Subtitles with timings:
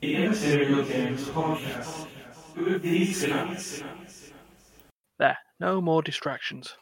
[0.00, 2.06] The Immaterial Gamers Podcast
[2.56, 3.82] with these guys.
[5.18, 6.74] There, no more distractions.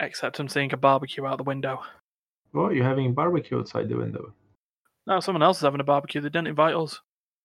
[0.00, 1.80] Except I'm seeing a barbecue out the window.
[2.50, 2.74] What?
[2.74, 4.34] You're having barbecue outside the window?
[5.06, 6.20] No, someone else is having a barbecue.
[6.20, 7.00] They didn't invite us.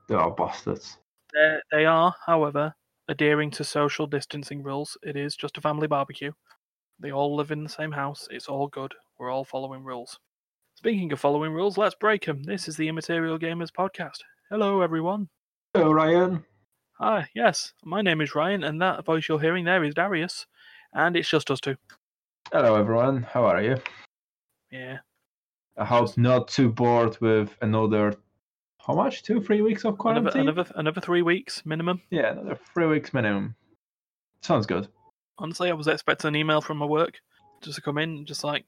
[0.10, 0.98] They are bastards.
[1.34, 2.74] They they are, however,
[3.08, 4.98] adhering to social distancing rules.
[5.04, 6.32] It is just a family barbecue.
[7.00, 8.28] They all live in the same house.
[8.32, 8.96] It's all good.
[9.20, 10.18] We're all following rules.
[10.74, 12.42] Speaking of following rules, let's break them.
[12.42, 14.24] This is the Immaterial Gamers podcast.
[14.52, 15.30] Hello, everyone.
[15.74, 16.44] Hello, Ryan.
[17.00, 20.46] Hi, yes, my name is Ryan, and that voice you're hearing there is Darius,
[20.94, 21.78] and it's just us two.
[22.52, 23.24] Hello, everyone.
[23.24, 23.78] How are you?
[24.70, 24.98] Yeah,
[25.78, 28.14] I hope not too bored with another.
[28.86, 29.24] How much?
[29.24, 30.42] Two, three weeks of another, quarantine?
[30.42, 32.02] another another three weeks minimum.
[32.10, 33.56] Yeah, another three weeks minimum.
[34.42, 34.90] Sounds good.
[35.38, 37.22] Honestly, I was expecting an email from my work
[37.62, 38.66] just to come in, just like,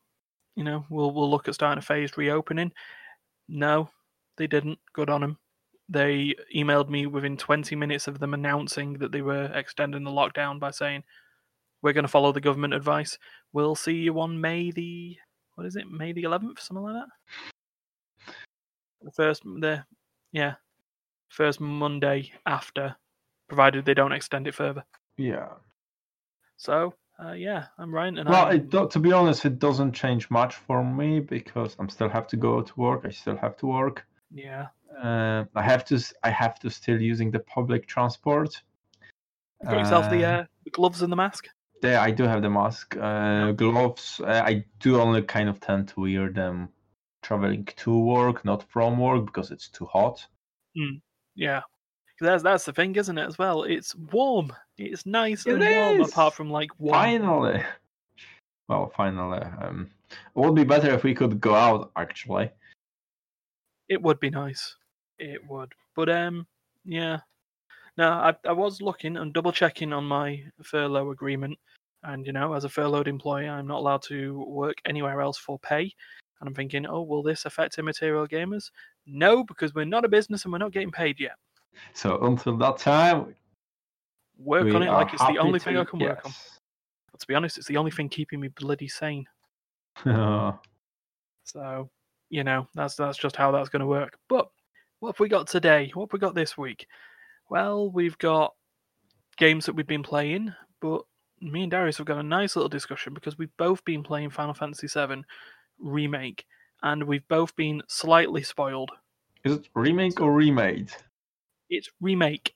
[0.56, 2.72] you know, we'll we'll look at starting a phased reopening.
[3.50, 3.90] No,
[4.38, 4.80] they didn't.
[4.94, 5.38] Good on them.
[5.94, 10.60] They emailed me within 20 minutes of them announcing that they were extending the lockdown
[10.60, 11.04] by saying,
[11.84, 13.20] "We're going to follow the government advice.
[13.54, 15.18] We'll see you on May the
[15.54, 15.88] what is it?
[15.92, 18.34] May the 11th, something like that."
[19.04, 19.86] The first, the
[20.32, 20.56] yeah,
[21.30, 22.96] first Monday after,
[23.48, 24.84] provided they don't extend it further.
[25.18, 25.50] Yeah.
[26.58, 30.56] So, uh, yeah, I'm Ryan, and Well, do- to be honest, it doesn't change much
[30.56, 33.02] for me because I'm still have to go to work.
[33.06, 34.08] I still have to work.
[34.32, 34.70] yeah,
[35.02, 36.00] Uh, I have to.
[36.24, 38.62] I have to still using the public transport.
[39.62, 41.48] you got yourself the, Uh, uh, the gloves and the mask.
[41.82, 44.22] There, I do have the mask, uh, gloves.
[44.22, 46.70] Uh, I do only kind of tend to wear them
[47.22, 50.26] traveling to work, not from work, because it's too hot.
[51.36, 51.62] Yeah,
[52.20, 53.28] that's that's the thing, isn't it?
[53.28, 54.54] As well, it's warm.
[54.78, 56.94] It's nice It and warm, apart from like one.
[56.94, 57.64] Finally,
[58.68, 61.92] well, finally, um, it would be better if we could go out.
[61.96, 62.52] Actually,
[63.90, 64.76] It would be nice.
[65.20, 66.48] It would, but um,
[66.86, 67.20] yeah.
[67.98, 71.58] No, I I was looking and double checking on my furlough agreement,
[72.04, 75.60] and you know, as a furloughed employee, I'm not allowed to work anywhere else for
[75.60, 75.94] pay.
[76.40, 78.70] And I'm thinking, oh, will this affect immaterial gamers?
[79.06, 81.36] No, because we're not a business and we're not getting paid yet.
[81.94, 83.34] so until that time,
[84.38, 86.32] Work on it like it's the only thing I can work on.
[87.12, 89.26] But to be honest, it's the only thing keeping me bloody sane.
[91.46, 91.90] So,
[92.30, 94.18] you know, that's that's just how that's going to work.
[94.30, 94.50] But
[95.04, 95.92] what have we got today?
[95.94, 96.88] What have we got this week?
[97.50, 98.54] Well, we've got
[99.36, 101.02] games that we've been playing, but
[101.42, 104.54] me and Darius have got a nice little discussion because we've both been playing Final
[104.54, 105.26] Fantasy VII
[105.78, 106.46] Remake,
[106.84, 108.92] and we've both been slightly spoiled.
[109.44, 110.94] Is it remake or remade?
[111.70, 112.54] It's Remake.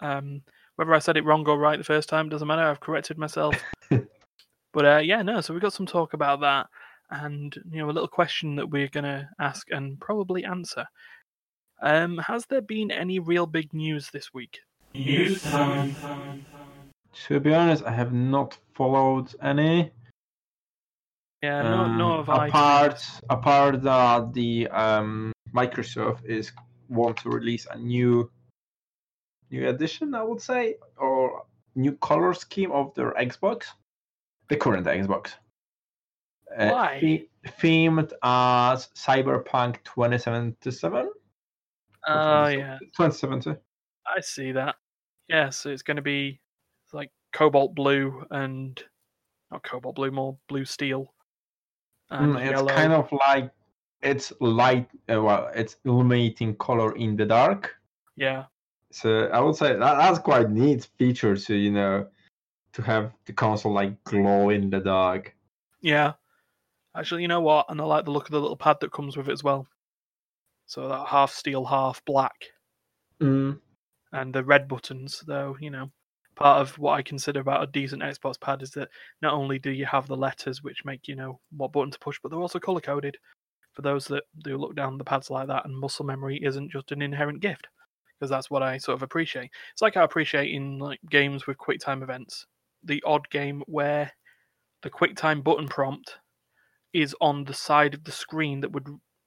[0.00, 0.40] Um,
[0.76, 2.62] whether I said it wrong or right the first time doesn't matter.
[2.62, 3.54] I've corrected myself.
[4.72, 5.42] but uh, yeah, no.
[5.42, 6.68] So we've got some talk about that,
[7.10, 10.86] and you know, a little question that we're gonna ask and probably answer.
[11.82, 14.60] Um, has there been any real big news this week?
[14.94, 15.94] News time.
[17.26, 19.90] To be honest, I have not followed any.
[21.42, 22.46] Yeah, no, no, Um, of I.
[22.46, 26.52] apart apart that the um, Microsoft is
[26.88, 28.30] want to release a new
[29.50, 31.44] new edition, I would say, or
[31.74, 33.64] new color scheme of their Xbox,
[34.48, 35.32] the current Xbox.
[36.56, 37.00] Uh, Why?
[37.00, 37.28] the-
[37.60, 41.10] themed as Cyberpunk 2077.
[42.08, 43.54] Oh yeah, 2070.
[44.06, 44.76] I see that.
[45.28, 46.40] Yeah, so it's going to be
[46.92, 48.82] like cobalt blue and
[49.50, 51.14] not cobalt blue, more blue steel.
[52.10, 52.74] And Mm, it's yellow.
[52.74, 53.50] kind of like
[54.02, 54.88] it's light.
[55.08, 57.76] Uh, well, it's illuminating color in the dark.
[58.16, 58.44] yeah,
[58.90, 62.06] So I would say that, that's quite neat feature to you know
[62.72, 65.34] to have the console like glow in the dark.
[65.80, 66.14] yeah.
[66.94, 67.66] Actually, you know what?
[67.70, 69.66] And I like the look of the little pad that comes with it as well.
[70.66, 72.34] So that half steel, half black,
[73.20, 73.60] Mm.
[74.12, 75.20] and the red buttons.
[75.26, 75.90] Though you know,
[76.34, 78.88] part of what I consider about a decent Xbox pad is that
[79.20, 82.18] not only do you have the letters which make you know what button to push,
[82.22, 83.16] but they're also color coded.
[83.74, 86.92] For those that do look down the pads like that, and muscle memory isn't just
[86.92, 87.68] an inherent gift,
[88.18, 89.50] because that's what I sort of appreciate.
[89.72, 92.46] It's like I appreciate in like games with quick time events,
[92.84, 94.12] the odd game where
[94.82, 96.18] the quick time button prompt
[96.92, 98.86] is on the side of the screen that would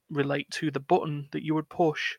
[0.10, 2.16] relate to the button that you would push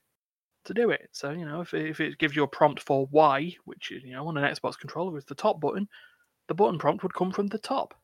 [0.65, 1.09] to do it.
[1.12, 4.03] So, you know, if it, if it gives you a prompt for Y, which is,
[4.03, 5.88] you know, on an Xbox controller is the top button,
[6.49, 7.94] the button prompt would come from the top.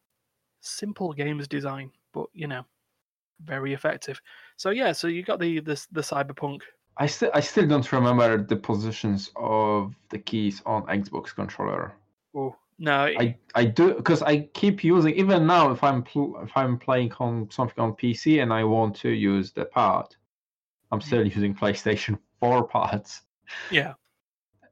[0.61, 2.64] Simple games design, but, you know,
[3.44, 4.20] very effective.
[4.56, 6.61] So, yeah, so you got the the, the Cyberpunk.
[6.96, 11.94] I still I still don't remember the positions of the keys on Xbox controller.
[12.37, 16.37] Oh, no, it- I I do because I keep using even now if I'm pl-
[16.43, 20.06] if I'm playing on something on PC and I want to use the pad,
[20.90, 21.05] I'm mm.
[21.05, 23.23] still using PlayStation 4 pads.
[23.70, 23.94] Yeah.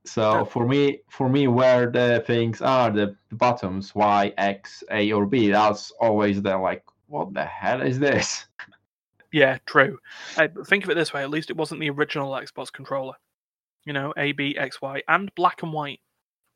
[0.04, 5.12] So for me, for me, where the things are, the, the buttons Y, X, A,
[5.12, 8.46] or B, that's always the like, what the hell is this?
[9.32, 10.00] Yeah, true.
[10.36, 13.14] But think of it this way: at least it wasn't the original Xbox controller.
[13.84, 16.00] You know, A, B, X, Y, and black and white.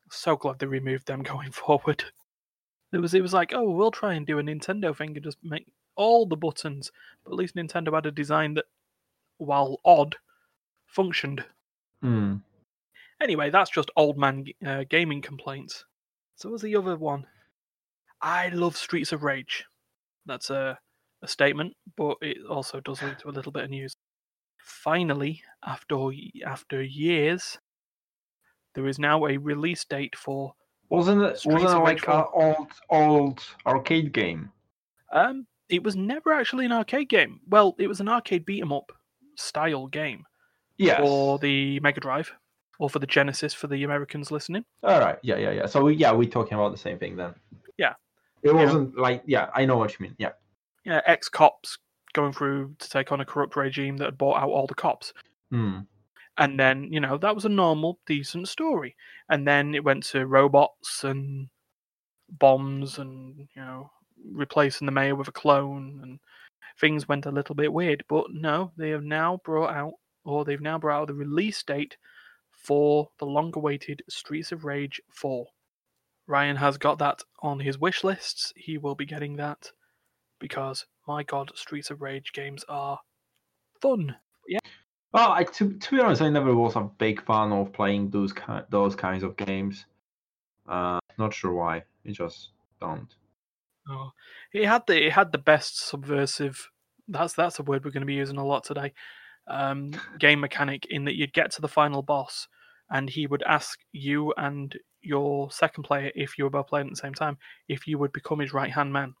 [0.09, 2.03] So glad they removed them going forward.
[2.93, 5.37] It was it was like, oh, we'll try and do a Nintendo thing and just
[5.43, 5.65] make
[5.95, 6.91] all the buttons.
[7.23, 8.65] But at least Nintendo had a design that,
[9.37, 10.15] while odd,
[10.85, 11.43] functioned.
[12.01, 12.35] Hmm.
[13.21, 15.85] Anyway, that's just old man uh, gaming complaints.
[16.35, 17.25] So was the other one?
[18.21, 19.65] I love Streets of Rage.
[20.25, 20.77] That's a,
[21.21, 23.95] a statement, but it also does lead to a little bit of news.
[24.57, 26.09] Finally, after
[26.45, 27.59] after years,
[28.75, 30.53] there is now a release date for.
[30.89, 31.39] Wasn't it?
[31.39, 34.51] Streets wasn't it like an old, old arcade game?
[35.11, 37.39] Um, it was never actually an arcade game.
[37.47, 38.91] Well, it was an arcade beat 'em up
[39.35, 40.25] style game
[40.77, 40.99] Yes.
[40.99, 42.31] for the Mega Drive
[42.77, 44.63] or for the Genesis for the Americans listening.
[44.83, 45.17] All right.
[45.23, 45.65] Yeah, yeah, yeah.
[45.65, 47.33] So we, yeah, we're talking about the same thing then.
[47.77, 47.93] Yeah.
[48.43, 50.15] It wasn't like yeah, I know what you mean.
[50.19, 50.33] Yeah.
[50.83, 51.79] yeah, ex cops
[52.13, 55.13] going through to take on a corrupt regime that had bought out all the cops.
[55.49, 55.79] Hmm.
[56.37, 58.95] And then, you know, that was a normal, decent story.
[59.29, 61.47] And then it went to robots and
[62.29, 63.91] bombs and, you know,
[64.31, 66.19] replacing the mayor with a clone and
[66.79, 68.03] things went a little bit weird.
[68.09, 69.93] But no, they have now brought out,
[70.25, 71.97] or they've now brought out the release date
[72.51, 75.45] for the long awaited Streets of Rage 4.
[76.27, 78.51] Ryan has got that on his wish lists.
[78.55, 79.71] He will be getting that
[80.39, 82.99] because, my god, Streets of Rage games are
[83.79, 84.15] fun.
[85.15, 88.33] Well, I, to, to be honest, I never was a big fan of playing those
[88.33, 89.85] ki- those kinds of games.
[90.67, 91.83] Uh, not sure why.
[92.05, 92.49] I just
[92.81, 93.07] don't.
[93.89, 94.11] Oh,
[94.51, 96.69] it had the it had the best subversive.
[97.07, 98.91] That's that's a word we're going to be using a lot today.
[99.47, 102.49] Um, game mechanic in that you'd get to the final boss,
[102.89, 106.91] and he would ask you and your second player, if you were both playing at
[106.91, 107.37] the same time,
[107.69, 109.13] if you would become his right hand man.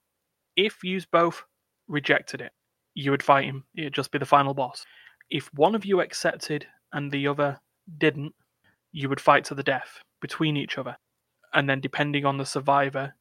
[0.57, 1.43] If you both
[1.87, 2.51] rejected it,
[2.95, 3.63] you would fight him.
[3.77, 4.85] It'd just be the final boss.
[5.29, 7.59] If one of you accepted and the other
[7.97, 8.33] didn't,
[8.91, 10.97] you would fight to the death between each other.
[11.53, 13.15] And then, depending on the survivor,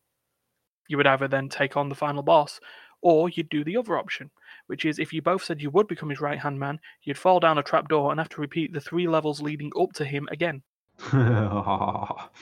[0.89, 2.61] you would either then take on the final boss
[3.05, 4.31] or you'd do the other option,
[4.67, 7.39] which is if you both said you would become his right hand man, you'd fall
[7.39, 10.62] down a trapdoor and have to repeat the three levels leading up to him again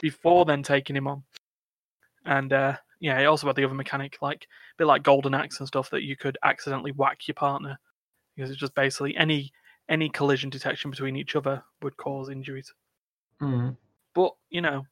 [0.01, 1.25] before then taking him on.
[2.25, 5.59] And uh, yeah, it also had the other mechanic, like a bit like Golden Axe
[5.59, 7.79] and stuff, that you could accidentally whack your partner
[8.37, 9.53] because it's just basically any
[9.89, 12.73] any collision detection between each other would cause injuries.
[13.41, 13.71] Hmm.
[14.15, 14.85] But you know,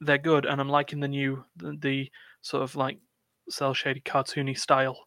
[0.00, 2.10] they're good, and I'm liking the new the, the
[2.42, 2.98] sort of like
[3.48, 4.98] cell shaded cartoony style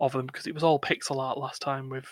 [0.00, 2.06] of them because it was all pixel art last time with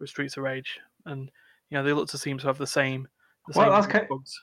[0.00, 1.30] with Streets of Rage, and
[1.70, 3.08] you know they look to seem to have the same
[3.48, 4.40] the Well, same that's ki- bugs.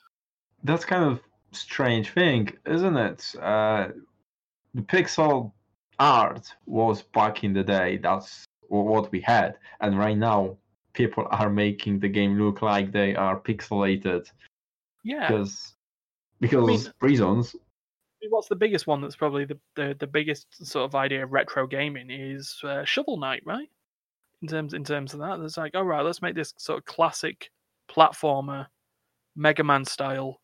[0.64, 1.20] That's kind of
[1.52, 3.34] strange thing, isn't it?
[3.40, 3.88] Uh,
[4.74, 5.52] the pixel
[5.98, 7.96] art was back in the day.
[7.98, 8.44] That's
[8.80, 10.56] what we had, and right now
[10.94, 14.30] people are making the game look like they are pixelated
[15.04, 15.74] Yeah, because
[16.40, 17.54] because mean- reasons.
[18.30, 21.66] what's the biggest one that's probably the, the, the biggest sort of idea of retro
[21.66, 23.68] gaming is uh, Shovel Knight, right?
[24.42, 26.84] In terms in terms of that, it's like, all right, let's make this sort of
[26.84, 27.50] classic
[27.90, 28.66] platformer,
[29.36, 30.40] Mega Man style,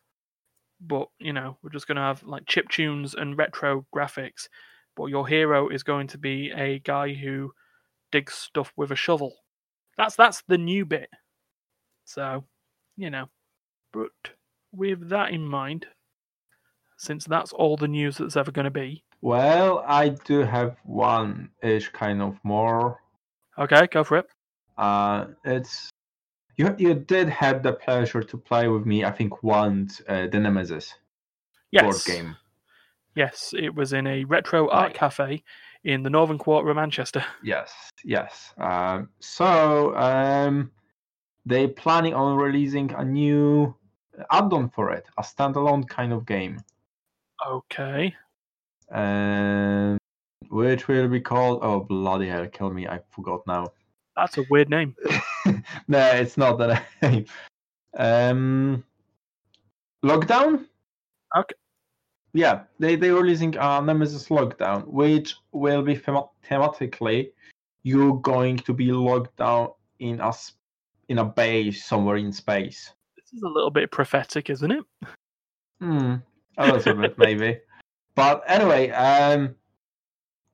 [0.81, 4.49] but you know, we're just gonna have like chip tunes and retro graphics.
[4.97, 7.52] But your hero is going to be a guy who
[8.11, 9.35] digs stuff with a shovel.
[9.97, 11.11] That's that's the new bit.
[12.05, 12.45] So,
[12.97, 13.27] you know,
[13.93, 14.11] but
[14.73, 15.87] with that in mind,
[16.97, 19.05] since that's all the news that's ever going to be.
[19.21, 23.00] Well, I do have one ish kind of more.
[23.59, 24.27] Okay, go for it.
[24.77, 25.91] Uh, it's
[26.57, 26.75] you.
[26.79, 29.05] You did have the pleasure to play with me.
[29.05, 30.95] I think once uh, the Nemesis
[31.73, 31.83] Yes.
[31.83, 32.37] board game.
[33.17, 34.95] Yes, it was in a retro art Right.
[34.95, 35.43] cafe
[35.85, 37.25] in the northern quarter of Manchester.
[37.42, 37.73] Yes,
[38.04, 38.52] yes.
[38.58, 40.70] Um, so um,
[41.47, 43.75] they're planning on releasing a new
[44.30, 46.61] add-on for it, a standalone kind of game,
[47.47, 48.14] Okay.
[48.92, 49.99] um,
[50.50, 51.61] which will be called.
[51.62, 52.47] Oh bloody hell!
[52.49, 52.87] Kill me!
[52.88, 53.73] I forgot now.
[54.16, 54.97] That's a weird name.
[55.88, 57.26] no, it's not that name.
[57.97, 58.85] Um,
[60.04, 60.66] Lockdown.
[61.37, 61.54] Okay.
[62.32, 67.30] Yeah, they they're releasing a Nemesis Lockdown, which will be thema- thematically
[67.82, 70.52] you're going to be locked down in a s-
[71.08, 72.92] in a base somewhere in space.
[73.16, 74.85] This is a little bit prophetic, isn't it?
[75.80, 76.16] Hmm,
[76.58, 77.58] a little bit maybe.
[78.14, 79.54] But anyway, um,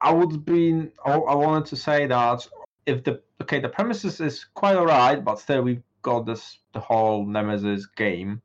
[0.01, 0.91] I would be.
[1.05, 2.47] I, I wanted to say that
[2.87, 7.27] if the okay, the premises is quite alright, but still we've got this the whole
[7.27, 8.41] Nemesis game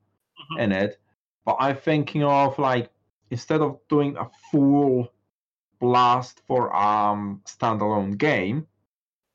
[0.54, 0.60] Mhm.
[0.64, 1.00] in it.
[1.46, 2.90] But I'm thinking of like
[3.32, 5.12] instead of doing a full
[5.80, 8.68] blast for um standalone game,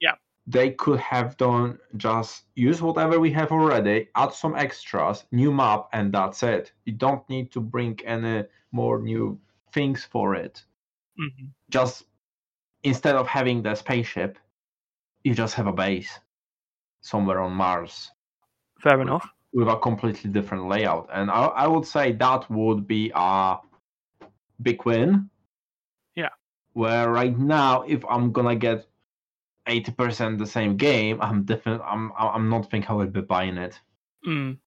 [0.00, 0.14] Yeah.
[0.46, 5.88] they could have done just use whatever we have already, add some extras, new map,
[5.92, 6.72] and that's it.
[6.84, 9.38] You don't need to bring any more new
[9.72, 10.64] things for it.
[11.18, 11.52] Mhm.
[11.70, 12.04] Just
[12.82, 14.38] instead of having the spaceship,
[15.24, 16.20] you just have a base
[17.00, 18.12] somewhere on Mars
[18.78, 19.26] Fair enough.
[19.52, 21.08] with a completely different layout.
[21.12, 23.56] And I, I would say that would be a
[24.62, 25.30] big win.
[26.14, 26.30] Yeah.
[26.72, 28.86] Where right now, if I'm gonna get
[29.66, 33.78] 80% the same game, I'm definitely I'm I'm not think I will be buying it.
[34.26, 34.58] Mm.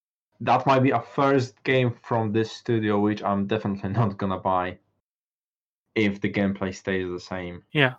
[0.41, 4.77] That might be a first game from this studio which I'm definitely not gonna buy.
[5.96, 7.63] If the gameplay stays the same.
[7.72, 7.96] Yeah.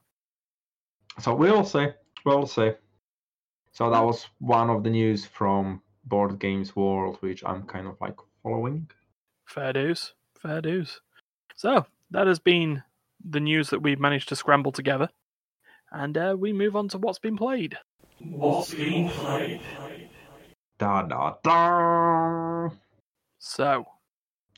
[1.18, 1.88] So we'll see.
[2.25, 2.73] We'll see.
[3.73, 7.97] So that was one of the news from Board Games World, which I'm kind of
[8.00, 8.88] like following.
[9.47, 10.14] Fair dues.
[10.40, 11.00] Fair dues.
[11.59, 12.85] So that has been
[13.29, 15.09] the news that we've managed to scramble together,
[15.91, 17.77] and uh, we move on to what's been played.
[18.21, 19.61] What's being played?
[20.79, 22.69] Da da da.
[23.41, 23.87] So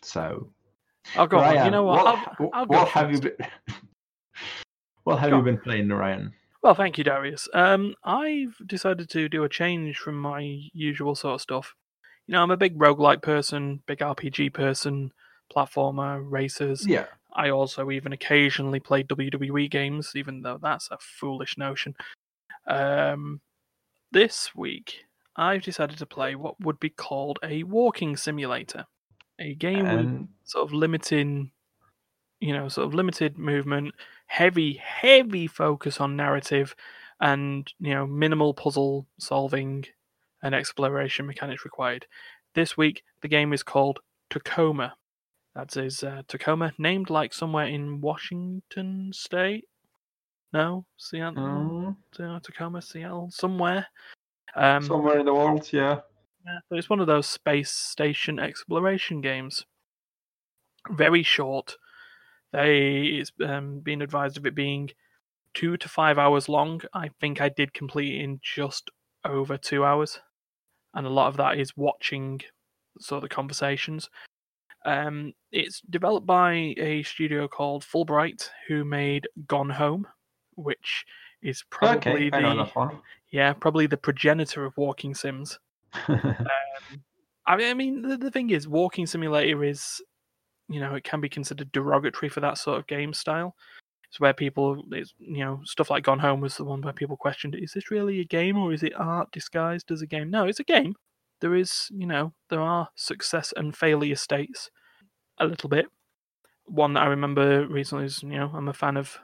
[0.02, 0.50] So,
[1.16, 1.64] I'll go on.
[1.64, 2.06] You know what?
[2.06, 3.32] I'll, what, I'll go what have you been?
[5.04, 5.44] what have Go you on.
[5.44, 6.34] been playing, Ryan?
[6.62, 7.48] Well, thank you, Darius.
[7.54, 10.40] Um, I've decided to do a change from my
[10.74, 11.74] usual sort of stuff.
[12.26, 15.12] You know, I'm a big roguelike person, big RPG person,
[15.54, 16.86] platformer, racers.
[16.86, 17.06] Yeah.
[17.32, 21.94] I also even occasionally play WWE games, even though that's a foolish notion.
[22.66, 23.40] Um,
[24.12, 25.04] this week,
[25.36, 28.86] I've decided to play what would be called a walking simulator,
[29.38, 31.52] a game with sort of limiting,
[32.40, 33.94] you know, sort of limited movement,
[34.26, 36.74] heavy, heavy focus on narrative,
[37.20, 39.84] and you know, minimal puzzle solving
[40.42, 42.06] and exploration mechanics required.
[42.54, 44.94] This week, the game is called Tacoma.
[45.54, 49.64] That is uh, Tacoma, named like somewhere in Washington State.
[50.52, 53.86] No, Seattle, mm, Tacoma, Seattle, somewhere.
[54.56, 56.00] Um, somewhere in the world, yeah.
[56.44, 59.64] yeah, it's one of those space station exploration games.
[60.90, 61.76] Very short.
[62.52, 64.90] They it's um, been advised of it being
[65.54, 66.80] two to five hours long.
[66.94, 68.90] I think I did complete it in just
[69.24, 70.20] over two hours,
[70.94, 72.40] and a lot of that is watching
[72.98, 74.08] sort of the conversations.
[74.84, 80.06] Um, it's developed by a studio called Fullbright, who made Gone Home,
[80.54, 81.04] which
[81.42, 82.90] is probably okay, the
[83.30, 85.58] yeah probably the progenitor of walking sims.
[87.50, 90.00] I mean, I mean, the, the thing is, walking simulator is,
[90.68, 93.56] you know, it can be considered derogatory for that sort of game style.
[94.08, 97.16] It's where people, it's, you know, stuff like Gone Home was the one where people
[97.16, 100.30] questioned, is this really a game or is it art disguised as a game?
[100.30, 100.94] No, it's a game.
[101.40, 104.70] There is, you know, there are success and failure states,
[105.38, 105.86] a little bit.
[106.66, 109.18] One that I remember recently is, you know, I'm a fan of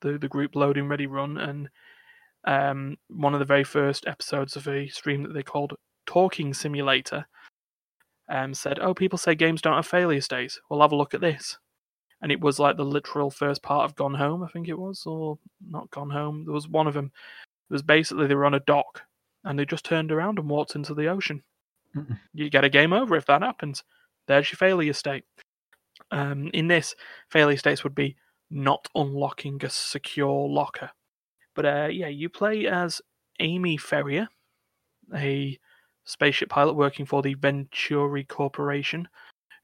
[0.00, 1.68] the the group Loading Ready Run, and
[2.44, 5.74] um, one of the very first episodes of a stream that they called
[6.06, 7.26] Talking Simulator
[8.28, 10.60] um, said, "Oh, people say games don't have failure states.
[10.68, 11.58] Well, have a look at this."
[12.20, 15.02] And it was like the literal first part of Gone Home, I think it was,
[15.06, 15.38] or
[15.68, 16.44] not Gone Home.
[16.44, 17.10] There was one of them.
[17.68, 19.02] It was basically they were on a dock
[19.44, 21.42] and they just turned around and walked into the ocean.
[22.32, 23.84] You get a game over if that happens.
[24.26, 25.24] There's your failure state.
[26.10, 26.94] Um, in this,
[27.30, 28.16] failure states would be
[28.50, 30.90] not unlocking a secure locker.
[31.54, 33.00] But uh, yeah, you play as
[33.40, 34.28] Amy Ferrier,
[35.14, 35.58] a
[36.04, 39.08] spaceship pilot working for the Venturi Corporation,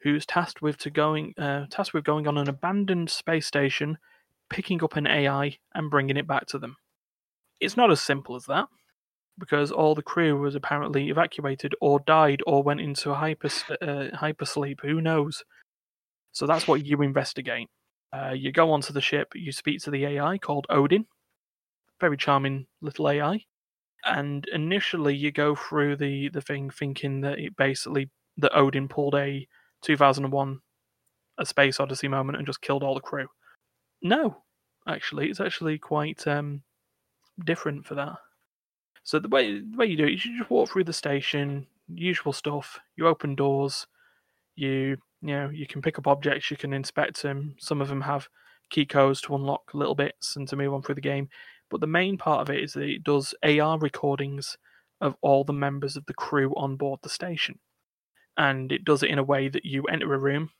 [0.02, 3.98] who's tasked with to going uh, tasked with going on an abandoned space station,
[4.50, 6.76] picking up an AI and bringing it back to them.
[7.60, 8.68] It's not as simple as that,
[9.38, 13.48] because all the crew was apparently evacuated or died or went into a hyper
[13.80, 14.80] uh, hypersleep.
[14.82, 15.44] Who knows?
[16.32, 17.68] So that's what you investigate.
[18.12, 21.06] Uh, you go onto the ship, you speak to the AI called Odin,
[22.00, 23.40] very charming little AI,
[24.04, 29.14] and initially you go through the the thing thinking that it basically that Odin pulled
[29.14, 29.46] a
[29.82, 30.60] 2001
[31.38, 33.26] a space odyssey moment and just killed all the crew.
[34.02, 34.42] No,
[34.86, 36.62] actually, it's actually quite um,
[37.44, 38.16] different for that.
[39.04, 42.32] So the way the way you do it, you just walk through the station, usual
[42.32, 42.80] stuff.
[42.96, 43.86] You open doors,
[44.54, 47.56] you you know you can pick up objects, you can inspect them.
[47.58, 48.28] Some of them have
[48.70, 51.28] key codes to unlock little bits and to move on through the game.
[51.70, 54.56] But the main part of it is that it does AR recordings
[55.00, 57.58] of all the members of the crew on board the station,
[58.36, 60.50] and it does it in a way that you enter a room.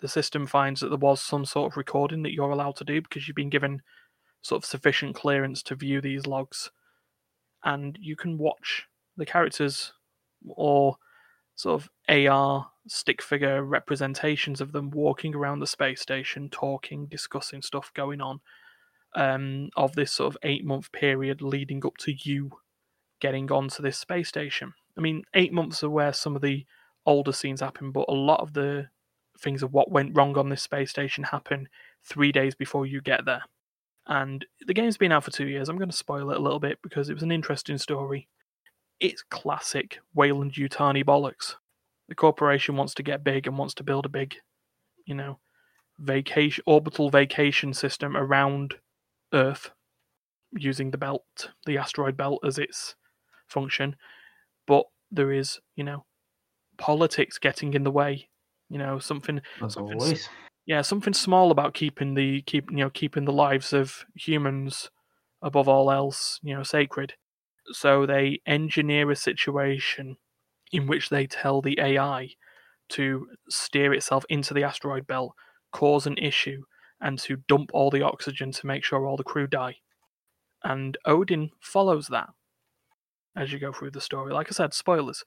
[0.00, 3.02] The system finds that there was some sort of recording that you're allowed to do
[3.02, 3.82] because you've been given
[4.42, 6.70] sort of sufficient clearance to view these logs
[7.64, 8.86] and you can watch
[9.16, 9.92] the characters
[10.46, 10.96] or
[11.54, 17.62] sort of AR stick figure representations of them walking around the space station, talking, discussing
[17.62, 18.40] stuff going on.
[19.16, 22.50] Um, of this sort of eight month period leading up to you
[23.20, 24.74] getting onto this space station.
[24.96, 26.64] I mean, eight months are where some of the
[27.06, 28.88] older scenes happen, but a lot of the
[29.40, 31.68] things of what went wrong on this space station happen
[32.04, 33.42] three days before you get there.
[34.08, 35.68] And the game's been out for two years.
[35.68, 38.28] I'm going to spoil it a little bit because it was an interesting story.
[39.00, 41.54] It's classic Weyland Yutani bollocks.
[42.08, 44.36] The corporation wants to get big and wants to build a big,
[45.04, 45.38] you know,
[45.98, 48.76] vacation orbital vacation system around
[49.34, 49.72] Earth
[50.52, 52.94] using the belt, the asteroid belt as its
[53.46, 53.94] function.
[54.66, 56.06] But there is, you know,
[56.78, 58.28] politics getting in the way.
[58.70, 60.16] You know, something something.
[60.68, 64.90] Yeah, something small about keeping the keep you know keeping the lives of humans
[65.40, 67.14] above all else, you know, sacred.
[67.72, 70.18] So they engineer a situation
[70.70, 72.28] in which they tell the AI
[72.90, 75.32] to steer itself into the asteroid belt,
[75.72, 76.64] cause an issue,
[77.00, 79.76] and to dump all the oxygen to make sure all the crew die.
[80.62, 82.28] And Odin follows that
[83.34, 84.34] as you go through the story.
[84.34, 85.24] Like I said, spoilers.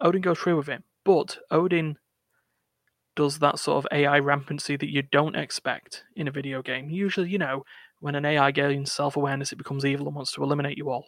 [0.00, 1.96] Odin goes through with it, but Odin
[3.14, 6.90] does that sort of AI rampancy that you don't expect in a video game.
[6.90, 7.64] Usually, you know,
[8.00, 11.06] when an AI gains self awareness, it becomes evil and wants to eliminate you all.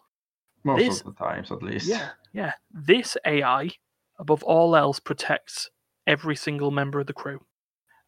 [0.64, 1.86] Most this- of the times, at least.
[1.86, 2.52] Yeah, yeah.
[2.70, 3.70] This AI,
[4.18, 5.70] above all else, protects
[6.06, 7.40] every single member of the crew.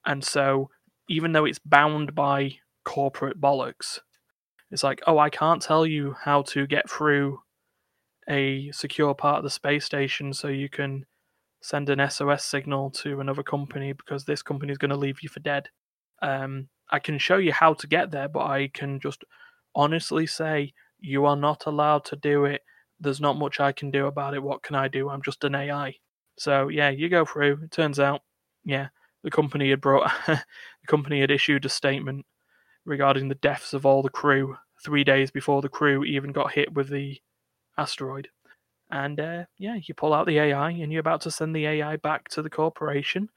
[0.04, 0.70] And so,
[1.08, 4.00] even though it's bound by corporate bollocks,
[4.70, 7.40] it's like, oh, I can't tell you how to get through
[8.28, 11.06] a secure part of the space station so you can
[11.60, 15.28] send an SOS signal to another company because this company is going to leave you
[15.28, 15.68] for dead.
[16.22, 19.24] Um, I can show you how to get there, but I can just
[19.74, 22.62] honestly say you are not allowed to do it
[23.00, 24.42] there's not much I can do about it.
[24.42, 25.08] What can I do?
[25.08, 25.94] I'm just an AI.
[26.38, 27.60] So yeah, you go through.
[27.64, 28.22] It turns out,
[28.64, 28.88] yeah,
[29.22, 30.42] the company had brought the
[30.86, 32.26] company had issued a statement
[32.84, 36.72] regarding the deaths of all the crew three days before the crew even got hit
[36.74, 37.18] with the
[37.76, 38.28] asteroid.
[38.90, 41.96] And uh, yeah, you pull out the AI and you're about to send the AI
[41.96, 43.28] back to the corporation.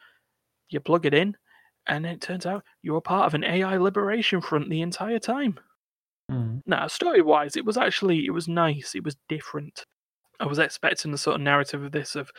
[0.69, 1.35] You plug it in,
[1.88, 5.59] and it turns out you were part of an AI liberation front the entire time.
[6.31, 6.62] Mm.
[6.67, 8.93] No, story wise, it was actually it was nice.
[8.93, 9.83] It was different.
[10.39, 12.29] I was expecting the sort of narrative of this of,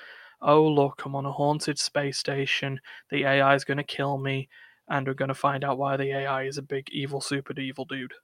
[0.41, 2.81] oh look, I'm on a haunted space station.
[3.11, 4.49] The AI is going to kill me,
[4.89, 7.85] and we're going to find out why the AI is a big evil super evil
[7.85, 8.15] dude.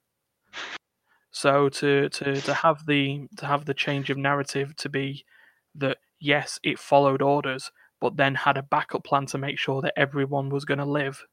[1.37, 5.27] So to to to have the to have the change of narrative to be
[5.75, 7.71] that yes, it followed orders,
[8.01, 11.27] but then had a backup plan to make sure that everyone was going to live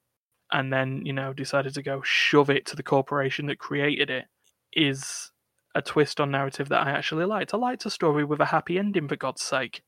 [0.51, 4.25] and then you know decided to go shove it to the corporation that created it
[4.73, 5.31] is
[5.73, 7.53] a twist on narrative that I actually liked.
[7.53, 9.83] I liked a story with a happy ending for God's sake.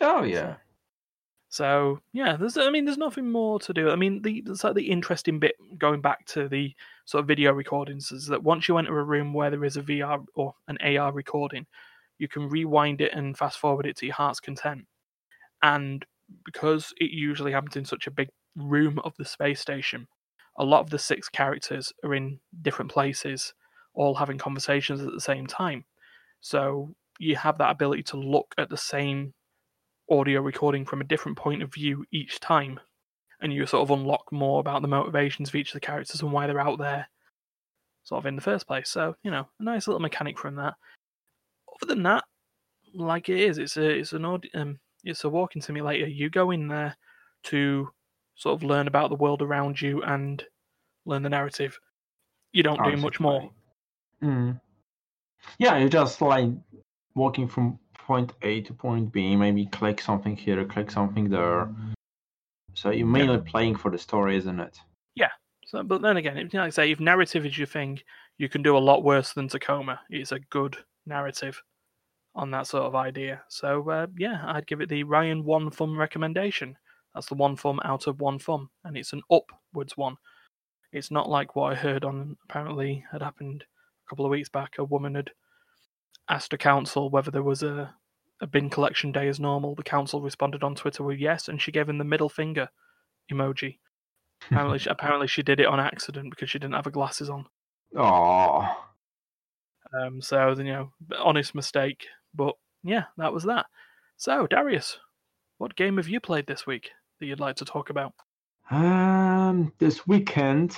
[0.00, 0.56] Oh yeah.
[1.52, 3.90] So yeah, there's I mean there's nothing more to do.
[3.90, 8.10] I mean the of the interesting bit going back to the sort of video recordings
[8.10, 11.12] is that once you enter a room where there is a VR or an AR
[11.12, 11.66] recording,
[12.16, 14.86] you can rewind it and fast forward it to your heart's content.
[15.62, 16.06] And
[16.46, 20.08] because it usually happens in such a big room of the space station,
[20.56, 23.52] a lot of the six characters are in different places,
[23.92, 25.84] all having conversations at the same time.
[26.40, 29.34] So you have that ability to look at the same
[30.10, 32.80] audio recording from a different point of view each time,
[33.40, 36.32] and you sort of unlock more about the motivations of each of the characters and
[36.32, 37.08] why they're out there,
[38.04, 38.88] sort of in the first place.
[38.90, 40.74] So you know, a nice little mechanic from that.
[41.74, 42.24] Other than that,
[42.94, 46.06] like it is, it's a it's an aud- um, it's a walking simulator.
[46.06, 46.96] You go in there
[47.44, 47.88] to
[48.34, 50.42] sort of learn about the world around you and
[51.04, 51.78] learn the narrative.
[52.52, 53.50] You don't do much more.
[54.22, 54.60] Mm.
[55.58, 56.50] Yeah, you're just like
[57.14, 59.36] walking from point A to point B.
[59.36, 61.68] Maybe click something here, click something there.
[62.74, 64.78] So you're mainly playing for the story, isn't it?
[65.14, 65.30] Yeah.
[65.66, 68.00] So, but then again, if, like I say, if narrative is your thing,
[68.38, 70.00] you can do a lot worse than Tacoma.
[70.10, 71.62] It's a good narrative
[72.34, 73.42] on that sort of idea.
[73.48, 76.76] So uh, yeah, I'd give it the Ryan one thumb recommendation.
[77.14, 80.16] That's the one thumb out of one thumb, and it's an upwards one.
[80.92, 84.74] It's not like what I heard on apparently had happened a couple of weeks back.
[84.78, 85.30] A woman had
[86.32, 87.94] asked a council whether there was a
[88.40, 89.76] a bin collection day as normal.
[89.76, 92.68] The council responded on Twitter with yes, and she gave him the middle finger
[93.30, 93.78] emoji.
[94.50, 97.46] Apparently, she, apparently she did it on accident because she didn't have her glasses on.
[97.96, 98.66] Oh,
[99.94, 102.06] Um, so you know, honest mistake.
[102.34, 103.66] But yeah, that was that.
[104.16, 104.98] So Darius,
[105.58, 106.90] what game have you played this week
[107.20, 108.12] that you'd like to talk about?
[108.70, 110.76] um, this weekend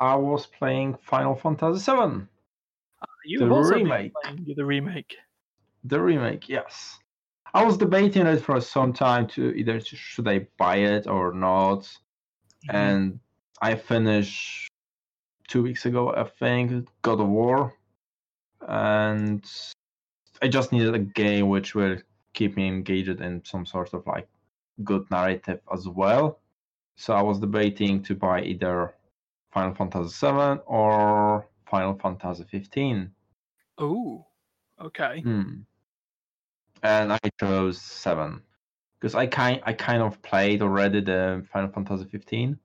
[0.00, 2.26] I was playing Final Fantasy VII,
[3.28, 4.12] You've The also been remake.
[4.22, 5.16] playing the remake.
[5.84, 6.48] the remake.
[6.48, 6.98] Yes,
[7.52, 11.80] I was debating it for some time to either should I buy it or not,
[12.66, 12.76] Mm-hmm.
[12.76, 13.20] and
[13.62, 14.68] I finished
[15.46, 17.72] two weeks ago, I think, God of War,
[18.66, 19.44] and
[20.42, 21.96] I just needed a game which will
[22.32, 24.28] keep me engaged in some sort of like
[24.84, 26.40] good narrative as well.
[26.96, 28.94] So I was debating to buy either
[29.52, 33.10] Final Fantasy VII or Final Fantasy 15.
[33.78, 34.26] Oh,
[34.80, 35.20] okay.
[35.20, 35.60] Hmm.
[36.82, 38.42] And I chose seven
[39.00, 42.58] because I kind I kind of played already the Final Fantasy 15.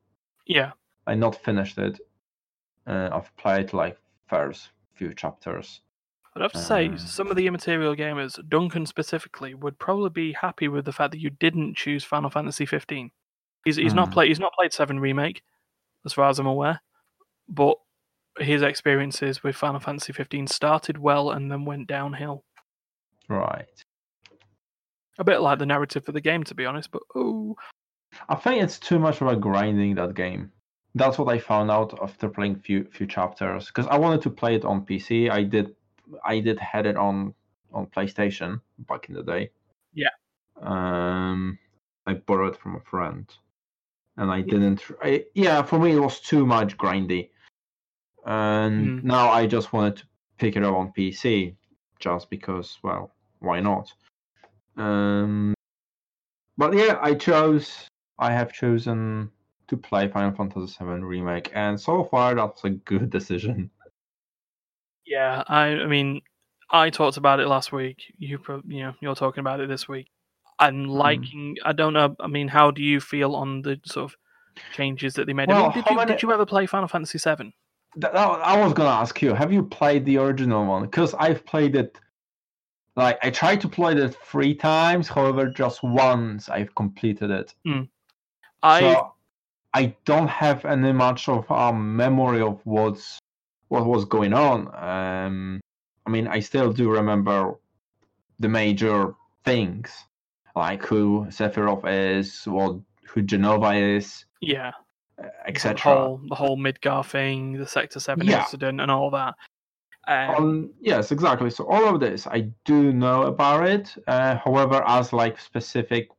[0.46, 0.72] Yeah.
[1.08, 2.00] I not finished it.
[2.86, 3.98] Uh, I've played like
[4.28, 5.82] first few chapters.
[6.36, 6.98] I'd have to say, Uh.
[6.98, 11.20] some of the immaterial gamers, Duncan specifically, would probably be happy with the fact that
[11.20, 13.12] you didn't choose Final Fantasy 15.
[13.66, 14.14] He's he's not Hmm.
[14.14, 15.42] played he's not played Seven remake,
[16.06, 16.82] as far as I'm aware,
[17.48, 17.78] but
[18.40, 22.44] his experiences with Final Fantasy 15 started well and then went downhill.
[23.28, 23.68] Right.
[25.20, 26.92] A bit like the narrative for the game, to be honest.
[26.92, 27.56] But oh,
[28.30, 30.52] I think it's too much about grinding that game.
[30.96, 33.68] That's what I found out after playing few few chapters.
[33.68, 35.30] Because I wanted to play it on PC.
[35.30, 35.76] I did
[36.24, 37.34] I did had it on
[37.72, 39.50] on PlayStation back in the day.
[39.94, 40.10] Yeah.
[40.62, 41.58] Um,
[42.06, 43.28] I borrowed it from a friend,
[44.18, 44.82] and I didn't.
[45.02, 47.30] I, yeah, for me it was too much grindy,
[48.26, 49.04] and Mm.
[49.04, 50.04] now I just wanted to
[50.38, 51.56] pick it up on PC,
[52.00, 52.78] just because.
[52.84, 53.92] Well, why not?
[54.78, 55.54] Um,
[56.58, 57.88] but yeah, I chose.
[58.20, 59.30] I have chosen
[59.68, 63.70] to play Final Fantasy VII remake, and so far that's a good decision.
[65.06, 65.44] yeah.
[65.48, 66.22] I I mean,
[66.70, 68.04] I talked about it last week.
[68.18, 70.08] You you know you're talking about it this week.
[70.60, 71.58] I'm liking.
[71.66, 72.16] I don't know.
[72.20, 74.16] I mean, how do you feel on the sort of
[74.74, 75.50] changes that they made?
[75.50, 77.54] I mean, did you many- did you ever play Final Fantasy VII?
[77.98, 80.84] That, I was gonna ask you, have you played the original one?
[80.84, 82.00] Because I've played it.
[82.96, 87.54] Like I tried to play it three times, however, just once I've completed it.
[88.62, 89.14] I so
[89.74, 93.20] I don't have any much of a memory of what's
[93.70, 94.68] what was going on.
[94.76, 95.60] Um,
[96.06, 97.56] I mean, I still do remember
[98.40, 99.92] the major things,
[100.56, 102.78] like who Sephiroth is, what
[103.08, 104.72] who Jenova is, yeah.
[105.20, 105.96] Uh, The etc.
[105.96, 108.40] whole the whole Midgar thing, the Sector Seven Yeah.
[108.40, 109.36] incident, and all that.
[110.08, 111.50] Um, Um, yes, exactly.
[111.50, 113.96] So all of this, I do know about it.
[114.08, 116.10] Uh, however, as like specific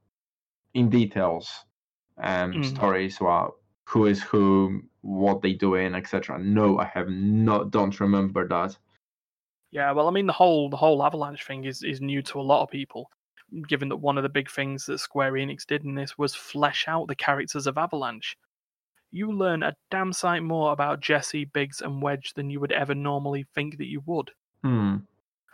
[0.75, 1.65] in details,
[2.19, 2.65] um, Mm.
[2.65, 6.39] stories about who is who, what they doing, etc.
[6.39, 7.71] No, I have not.
[7.71, 8.77] Don't remember that.
[9.71, 12.43] Yeah, well, I mean, the whole the whole Avalanche thing is is new to a
[12.43, 13.11] lot of people,
[13.69, 16.87] given that one of the big things that Square Enix did in this was flesh
[16.89, 18.37] out the characters of Avalanche.
[19.15, 22.97] You learn a damn sight more about Jesse, Biggs, and Wedge than you would ever
[22.97, 24.33] normally think that you would.
[24.63, 24.97] Hmm.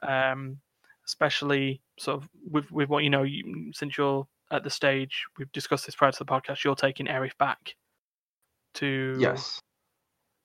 [0.02, 0.56] Um,
[1.04, 5.52] especially sort of with with what you know, you, since you're at the stage we've
[5.52, 7.74] discussed this prior to the podcast, you're taking Aerith back
[8.74, 9.60] to Yes.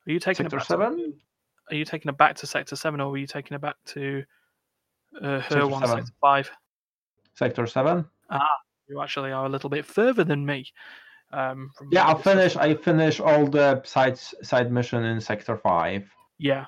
[0.08, 1.14] Are you taking Sector back to-
[1.72, 4.24] are you taking it back to Sector Seven, or are you taking it back to
[5.22, 5.98] uh, her Sector one, seven.
[5.98, 6.52] Sector Five?
[7.34, 8.06] Sector seven.
[8.90, 10.66] You actually are a little bit further than me.
[11.32, 12.58] Um, from Yeah, I finished.
[12.58, 16.10] I finished all the side side mission in Sector five.
[16.38, 16.66] Yeah,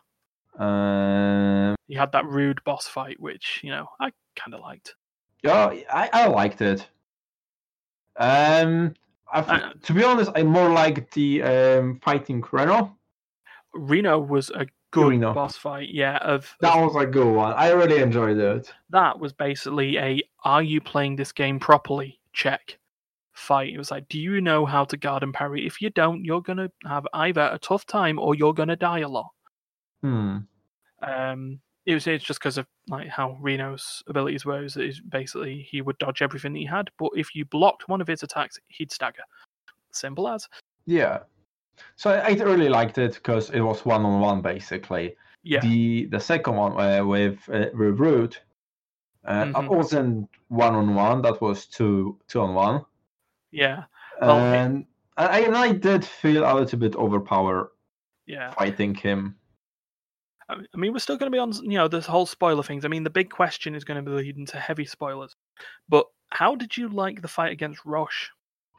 [0.60, 1.76] Um.
[1.88, 4.96] you had that Rude boss fight, which you know I kind of liked.
[5.44, 6.88] Yeah, I, I liked it.
[8.18, 8.94] Um,
[9.32, 12.98] I've, Uh, to be honest, I more like the um, fighting Reno.
[13.74, 15.34] Reno was a good Reno.
[15.34, 15.90] boss fight.
[15.92, 17.54] Yeah, of That was a good one.
[17.54, 18.74] I really enjoyed it.
[18.90, 22.78] that was basically a "Are you playing this game properly?" check
[23.38, 23.74] fight.
[23.74, 25.66] It was like, "Do you know how to guard and parry?
[25.66, 29.08] If you don't, you're gonna have either a tough time or you're gonna die a
[29.08, 29.32] lot."
[30.02, 30.38] Hmm.
[31.02, 34.64] Um, it was it's just because of like how Reno's abilities were.
[34.64, 38.08] Is, is basically he would dodge everything he had, but if you blocked one of
[38.08, 39.24] his attacks, he'd stagger.
[39.92, 40.48] Simple as.
[40.86, 41.20] Yeah.
[41.96, 45.16] So I, I really liked it because it was one on one basically.
[45.44, 48.36] Yeah, The the second one uh, with uh, with Rude,
[49.26, 49.64] uh, Mhm.
[49.64, 51.22] it wasn't one on one.
[51.22, 52.86] That was two two on one.
[53.58, 53.84] Yeah,
[54.22, 54.86] Well, And
[55.18, 57.70] I, and I did feel a little bit overpowered
[58.28, 58.52] yeah.
[58.52, 59.36] fighting him.
[60.50, 62.86] I mean, we're still going to be on, you know, this whole spoiler things.
[62.86, 65.36] I mean, the big question is going to be leading to heavy spoilers.
[65.90, 68.30] But how did you like the fight against Roche,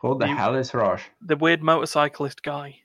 [0.00, 1.04] Who the You- hell is Rush?
[1.20, 2.76] the weird motorcyclist guy?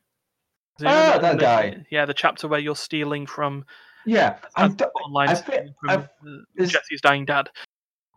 [0.84, 1.86] Ah, that the- guy.
[1.92, 3.64] Yeah, the chapter where you're stealing from
[4.06, 6.08] Yeah, I th- online I from
[6.58, 7.50] Jesse's dying dad.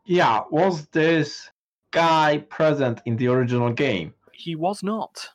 [0.06, 0.42] yeah.
[0.50, 1.48] Was this
[1.90, 4.14] guy present in the original game?
[4.32, 5.28] He was not.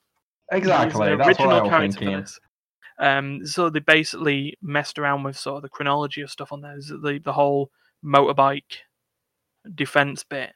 [0.52, 1.10] Exactly.
[1.10, 2.26] He was an That's what original I was character thinking.
[3.00, 6.78] Um, so they basically messed around with sort of the chronology of stuff on there.
[6.78, 7.72] The the whole
[8.06, 8.80] motorbike
[9.74, 10.54] defense bit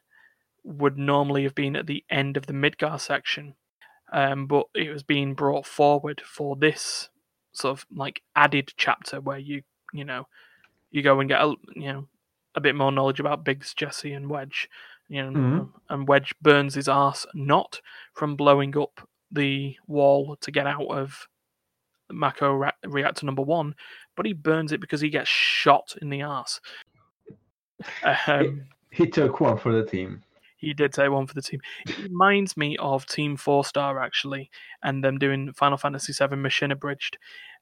[0.64, 3.56] would normally have been at the end of the Midgar section,
[4.14, 7.10] um, but it was being brought forward for this
[7.52, 10.28] sort of like added chapter where you you know
[10.92, 12.08] you go and get a you know
[12.56, 14.70] a bit more knowledge about Biggs, Jesse, and Wedge.
[15.08, 15.74] You know, Mhm.
[15.90, 17.80] and Wedge burns his ass not
[18.14, 21.28] from blowing up the wall to get out of
[22.12, 23.76] Mako reactor number one,
[24.16, 26.60] but he burns it because he gets shot in the ass.
[28.28, 30.24] Um, He took one for the team.
[30.58, 31.60] he did say one for the team.
[31.86, 34.50] It reminds me of Team Four Star actually,
[34.84, 37.16] and them doing Final Fantasy VII Machinabridged.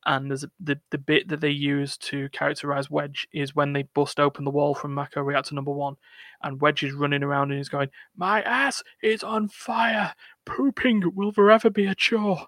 [0.06, 3.84] And there's a, the the bit that they use to characterize Wedge is when they
[3.84, 5.96] bust open the wall from Mako Reactor Number One,
[6.42, 10.13] and Wedge is running around and he's going, "My ass is on fire.
[10.46, 12.48] Pooping will forever be a chore."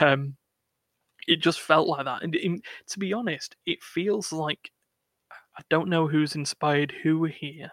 [0.00, 0.36] Um,
[1.26, 4.70] it just felt like that, and in, to be honest, it feels like
[5.58, 7.72] I don't know who's inspired who here,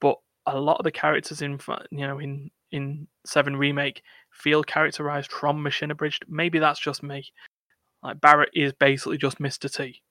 [0.00, 5.30] but a lot of the characters in you know in in Seven remake feel characterized
[5.30, 6.24] from Machinabridged.
[6.26, 7.30] Maybe that's just me.
[8.02, 9.72] Like Barret is basically just Mr.
[9.74, 10.02] T.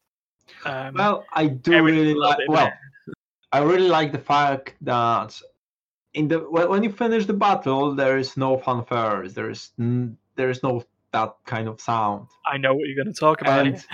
[0.65, 2.37] Um, Well, I do really like.
[2.47, 2.71] Well.
[3.53, 5.39] I really like the fact that
[6.13, 9.33] in the when when you finish the battle, there is no fanfares.
[9.33, 9.71] There is
[10.35, 12.27] there is no that kind of sound.
[12.45, 13.67] I know what you're going to talk about.
[13.67, 13.85] and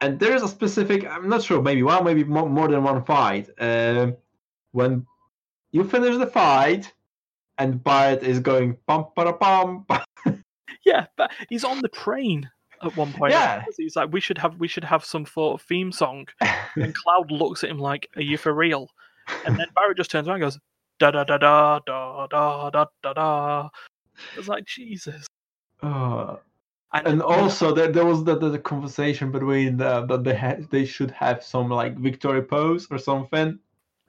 [0.00, 3.04] and there is a specific i'm not sure maybe one maybe more, more than one
[3.04, 4.16] fight um,
[4.70, 5.04] when
[5.72, 6.92] you finish the fight
[7.58, 9.86] and Barret is going pum para pum
[10.84, 12.48] Yeah, but he's on the train
[12.82, 13.32] at one point.
[13.32, 13.64] Yeah.
[13.76, 16.26] he's like, "We should have we should have some sort of theme song."
[16.76, 18.88] And Cloud looks at him like, "Are you for real?"
[19.44, 20.58] And then Barret just turns around and goes,
[20.98, 23.68] "Da da da da da da da da da."
[24.36, 25.26] It's like Jesus.
[25.82, 26.36] Uh,
[26.92, 30.70] And, and also there, there was the, the, the conversation between the, that they had
[30.70, 33.58] they should have some like victory pose or something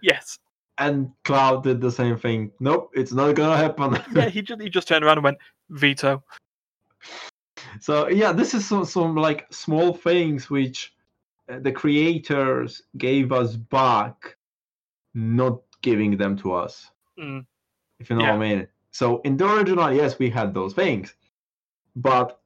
[0.01, 0.39] yes,
[0.77, 4.69] and cloud did the same thing nope it's not gonna happen yeah, he just he
[4.69, 5.37] just turned around and went
[5.69, 6.23] veto.
[7.79, 10.93] So yeah this is some, some like small things which
[11.49, 14.37] uh, the creators gave us back
[15.13, 17.45] not giving them to us Mm.
[17.99, 21.15] if you know what i mean so in the original yes we had those things
[21.97, 22.39] but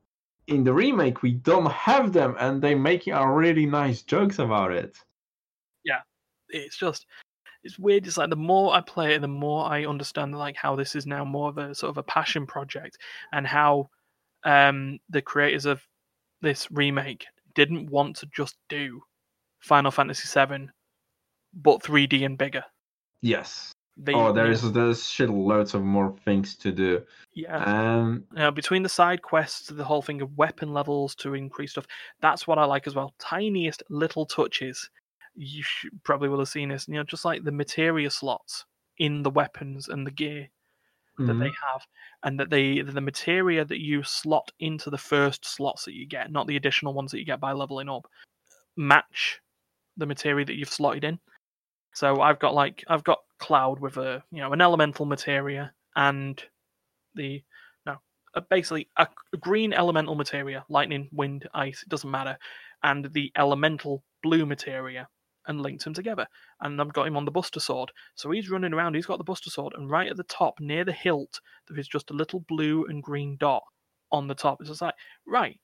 [0.47, 4.71] in the remake we don't have them and they making a really nice jokes about
[4.71, 4.97] it
[5.85, 6.01] Yeah.
[6.49, 7.05] It's just
[7.63, 8.05] it's weird.
[8.07, 11.05] It's like the more I play it, the more I understand like how this is
[11.05, 12.97] now more of a sort of a passion project,
[13.31, 13.89] and how
[14.45, 15.81] um, the creators of
[16.41, 17.25] this remake
[17.55, 19.01] didn't want to just do
[19.59, 20.69] Final Fantasy VII,
[21.53, 22.65] but 3D and bigger.
[23.21, 27.03] yes They, oh there's there's shit loads of more things to do
[27.33, 27.99] yeah.
[27.99, 31.87] um Now, between the side quests, the whole thing of weapon levels to increase stuff,
[32.21, 33.13] that's what I like as well.
[33.19, 34.89] Tiniest little touches.
[35.35, 38.65] You should, probably will have seen this, you know, just like the materia slots
[38.99, 40.49] in the weapons and the gear
[41.17, 41.39] that mhm.
[41.39, 41.85] they have,
[42.23, 46.31] and that they the materia that you slot into the first slots that you get,
[46.31, 48.07] not the additional ones that you get by leveling up,
[48.75, 49.39] match
[49.97, 51.19] the materia that you've slotted in.
[51.93, 56.41] So I've got like I've got cloud with a you know an elemental materia and
[57.13, 57.43] the
[57.85, 57.97] no
[58.49, 62.37] basically a, a green elemental materia, lightning, wind, ice, it doesn't matter,
[62.81, 65.07] and the elemental blue materia,
[65.47, 66.27] and linked them together.
[66.61, 68.95] And I've got him on the Buster Sword, so he's running around.
[68.95, 71.87] He's got the Buster Sword, and right at the top, near the hilt, there is
[71.87, 73.63] just a little blue and green dot
[74.11, 74.61] on the top.
[74.61, 74.95] It's just like
[75.27, 75.59] right.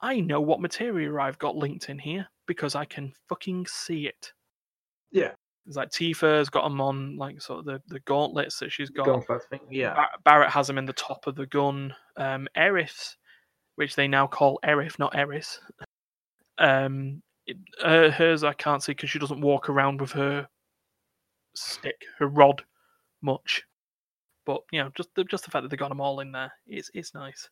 [0.00, 4.32] I know what material I've got linked in here because I can fucking see it.
[5.12, 5.30] Yeah.
[5.66, 9.06] It's like Tifa's got them on like sort of the, the gauntlets that she's got.
[9.06, 11.94] Gauntlet thing, yeah Bar- Barret has them in the top of the gun.
[12.16, 12.48] Um,
[13.76, 15.60] which they now call Aerith, not Aeris.
[16.58, 20.48] Um, it, uh, hers I can't see because she doesn't walk around with her
[21.54, 22.64] stick, her rod,
[23.20, 23.64] much.
[24.44, 26.52] But you know, just the, just the fact that they got them all in there
[26.66, 27.48] is it's nice.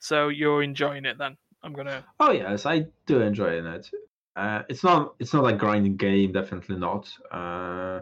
[0.00, 1.36] So you're enjoying it then?
[1.62, 2.04] I'm gonna.
[2.18, 3.90] Oh yes, I do enjoy it.
[4.36, 7.12] Uh, it's not it's not a grinding game, definitely not.
[7.30, 8.00] Uh,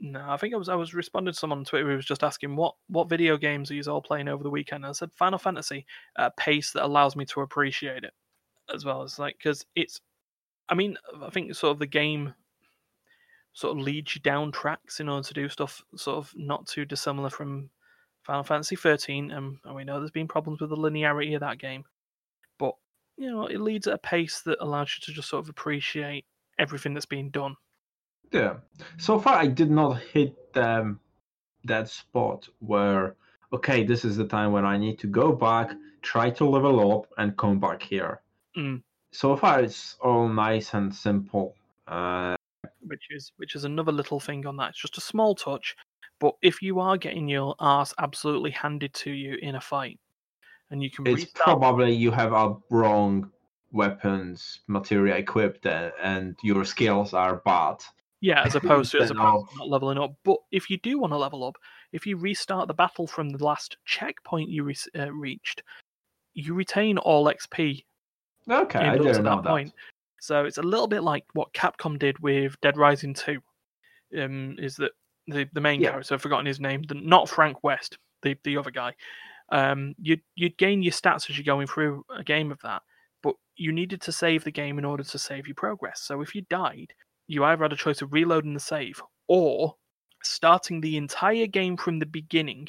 [0.00, 2.24] No, I think I was I was responding to someone on Twitter who was just
[2.24, 4.84] asking what what video games are you all playing over the weekend.
[4.84, 8.12] And I said Final Fantasy at a pace that allows me to appreciate it
[8.72, 9.02] as well.
[9.02, 10.00] It's like because it's,
[10.68, 12.34] I mean, I think sort of the game
[13.52, 16.84] sort of leads you down tracks in order to do stuff sort of not too
[16.84, 17.70] dissimilar from
[18.22, 19.30] Final Fantasy 13.
[19.30, 21.84] And, and we know there's been problems with the linearity of that game,
[22.58, 22.74] but
[23.16, 26.24] you know it leads at a pace that allows you to just sort of appreciate
[26.58, 27.56] everything that's being done.
[28.32, 28.54] yeah.
[28.98, 30.98] So far, I did not hit um,
[31.64, 33.16] that spot where
[33.52, 35.70] okay, this is the time when I need to go back,
[36.02, 38.20] try to level up, and come back here.
[38.56, 38.82] Mm.
[39.14, 41.54] So far, it's all nice and simple.
[41.86, 42.34] Uh,
[42.80, 44.70] which is which is another little thing on that.
[44.70, 45.76] It's just a small touch,
[46.18, 50.00] But if you are getting your ass absolutely handed to you in a fight,
[50.70, 53.30] and you can It's restart, probably you have a wrong
[53.70, 57.76] weapons material equipped uh, and your skills are bad.
[58.20, 60.14] yeah, as opposed to as opposed to not leveling up.
[60.24, 61.54] But if you do want to level up,
[61.92, 65.62] if you restart the battle from the last checkpoint you re- uh, reached,
[66.34, 67.84] you retain all XP
[68.50, 69.72] Okay, I gained up to didn't know that point.
[70.20, 73.38] So it's a little bit like what Capcom did with Dead Rising 2.
[74.18, 74.92] Um, is that
[75.26, 75.90] the, the main Yeah.
[75.90, 76.14] character?
[76.14, 76.82] I've forgotten his name.
[76.82, 78.94] The, not Frank West, the the other guy.
[79.50, 82.82] Um, you'd you'd gain your stats as you're going through a game of that,
[83.22, 86.00] but you needed to save the game in order to save your progress.
[86.02, 86.94] So if you died,
[87.26, 89.76] you either had a choice of reloading the save or
[90.22, 92.68] starting the entire game from the beginning,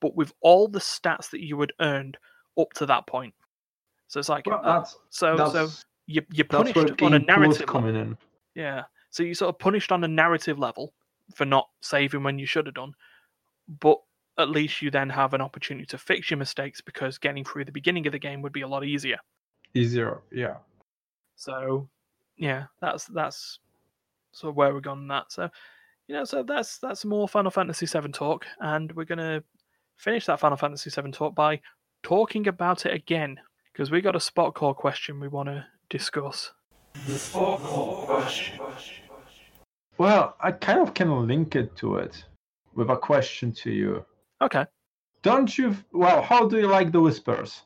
[0.00, 2.16] but with all the stats that you had earned
[2.58, 3.34] up to that point.
[4.08, 7.60] So it's like Well, uh, that's so so that's, you you're punished on a narrative
[7.60, 7.66] level.
[7.66, 8.18] coming in.
[8.54, 8.84] Yeah.
[9.10, 10.92] So you sort of punished on a narrative level
[11.34, 12.94] for not saving when you should have done,
[13.80, 13.98] but
[14.38, 17.72] at least you then have an opportunity to fix your mistakes because getting through the
[17.72, 19.16] beginning of the game would be a lot easier.
[19.74, 20.56] Easier, yeah.
[21.36, 21.88] So
[22.36, 23.58] yeah, that's that's
[24.32, 25.32] sort of where we're gone on that.
[25.32, 25.48] So
[26.06, 29.42] you know, so that's that's more Final Fantasy VII talk, and we're gonna
[29.96, 31.60] finish that Final Fantasy VII talk by
[32.02, 33.40] talking about it again
[33.76, 36.50] because we got a spot call question we want to discuss.
[37.06, 38.58] The spot call question.
[39.98, 42.24] Well, I kind of can link it to it
[42.74, 44.06] with a question to you.
[44.40, 44.64] Okay.
[45.20, 45.76] Don't you?
[45.92, 47.62] Well, how do you like the whispers?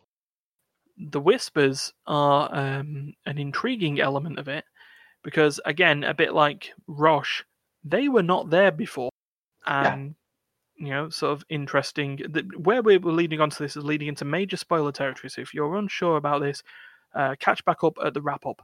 [1.02, 4.64] the whispers are um, an intriguing element of it
[5.24, 7.42] because again a bit like roche
[7.84, 9.08] they were not there before
[9.66, 10.14] and
[10.80, 14.24] you know sort of interesting the, where we're leading on to this is leading into
[14.24, 15.30] major spoiler territory.
[15.30, 16.62] So if you're unsure about this
[17.14, 18.62] uh, catch back up at the wrap up.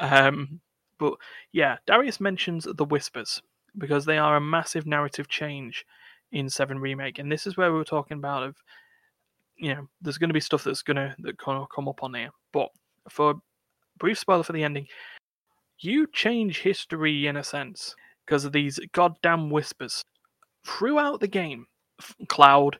[0.00, 0.60] Um,
[0.98, 1.14] but
[1.52, 3.42] yeah darius mentions the whispers
[3.76, 5.84] because they are a massive narrative change
[6.32, 7.18] in 7 remake.
[7.18, 8.56] And this is where we were talking about of
[9.56, 12.02] you know, there's going to be stuff that's going to that kind of come up
[12.02, 12.30] on here.
[12.52, 12.68] But
[13.08, 13.34] for
[13.98, 14.86] brief spoiler for the ending,
[15.78, 17.94] you change history in a sense
[18.26, 20.04] because of these goddamn whispers
[20.66, 21.66] throughout the game.
[22.28, 22.78] Cloud,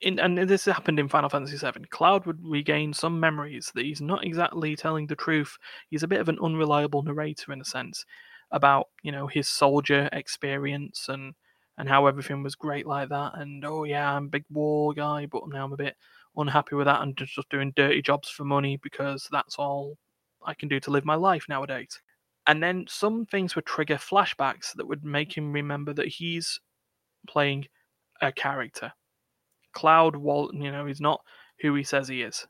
[0.00, 1.86] in, and this happened in Final Fantasy VII.
[1.90, 5.56] Cloud would regain some memories that he's not exactly telling the truth.
[5.90, 8.04] He's a bit of an unreliable narrator in a sense
[8.50, 11.34] about you know his soldier experience and
[11.76, 13.32] and how everything was great like that.
[13.34, 15.96] And oh yeah, I'm a big war guy, but now I'm a bit
[16.36, 19.96] unhappy with that and just, just doing dirty jobs for money because that's all
[20.44, 22.00] I can do to live my life nowadays.
[22.46, 26.60] And then some things would trigger flashbacks that would make him remember that he's
[27.28, 27.66] playing
[28.20, 28.92] a character.
[29.72, 31.20] Cloud, Wal- you know, he's not
[31.60, 32.46] who he says he is.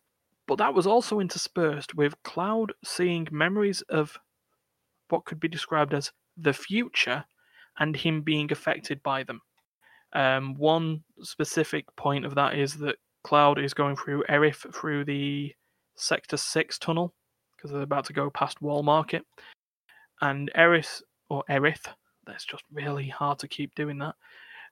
[0.47, 4.17] But that was also interspersed with Cloud seeing memories of
[5.11, 7.25] what could be described as the future
[7.79, 9.41] and him being affected by them.
[10.15, 15.53] Um, one specific point of that is that Cloud is going through Aerith through the
[15.97, 17.15] Sector 6 tunnel
[17.57, 19.25] because they're about to go past Wall Market.
[20.21, 21.87] And Erith, or Erith,
[22.27, 24.15] that's just really hard to keep doing that,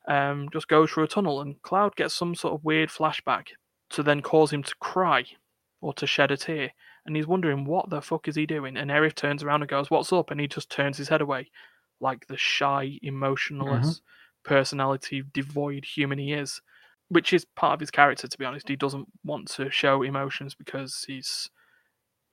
[0.07, 3.49] um, just goes through a tunnel and Cloud gets some sort of weird flashback
[3.91, 5.25] to then cause him to cry
[5.81, 6.73] or to shed a tear.
[7.05, 8.77] And he's wondering what the fuck is he doing?
[8.77, 10.31] And Aerith turns around and goes, What's up?
[10.31, 11.51] And he just turns his head away
[12.01, 14.01] like the shy, emotionless,
[14.45, 16.61] personality devoid human he is,
[17.09, 18.29] which is part of his character.
[18.29, 21.51] To be honest, he doesn't want to show emotions because he's,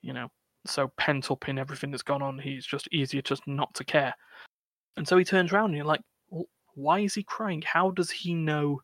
[0.01, 0.29] you know,
[0.65, 2.39] so pent up in everything that's gone on.
[2.39, 4.15] He's just easier just not to care.
[4.95, 6.01] And so he turns around and you're like,
[6.75, 7.61] why is he crying?
[7.61, 8.81] How does he know?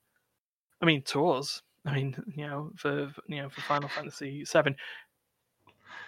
[0.82, 4.76] I mean, to us, I mean, you know, for you know, for Final Fantasy VII,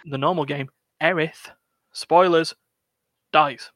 [0.06, 0.68] the normal game,
[1.00, 1.50] Aerith,
[1.92, 2.54] spoilers,
[3.32, 3.70] dies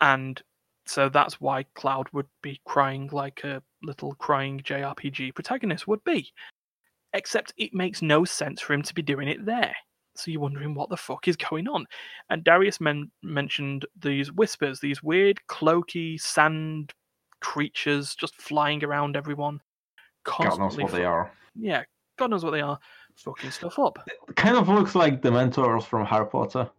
[0.00, 0.42] and
[0.86, 6.32] so that's why Cloud would be crying like a little crying JRPG protagonist would be.
[7.12, 9.74] Except it makes no sense for him to be doing it there.
[10.16, 11.86] So you're wondering what the fuck is going on.
[12.28, 16.92] And Darius men- mentioned these whispers, these weird, cloaky sand
[17.44, 19.60] creatures just flying around everyone.
[20.24, 21.30] God knows what they are.
[21.54, 21.84] Yeah,
[22.16, 22.78] God knows what they are.
[23.16, 23.98] Fucking stuff up.
[24.06, 26.70] It kind of looks like the Dementors from Harry Potter.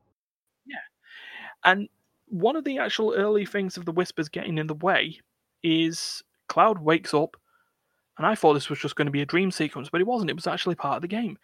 [0.65, 0.75] Yeah,
[1.63, 1.87] and
[2.27, 5.19] one of the actual early things of the whispers getting in the way
[5.63, 7.37] is Cloud wakes up,
[8.17, 10.31] and I thought this was just going to be a dream sequence, but it wasn't.
[10.31, 11.37] It was actually part of the game.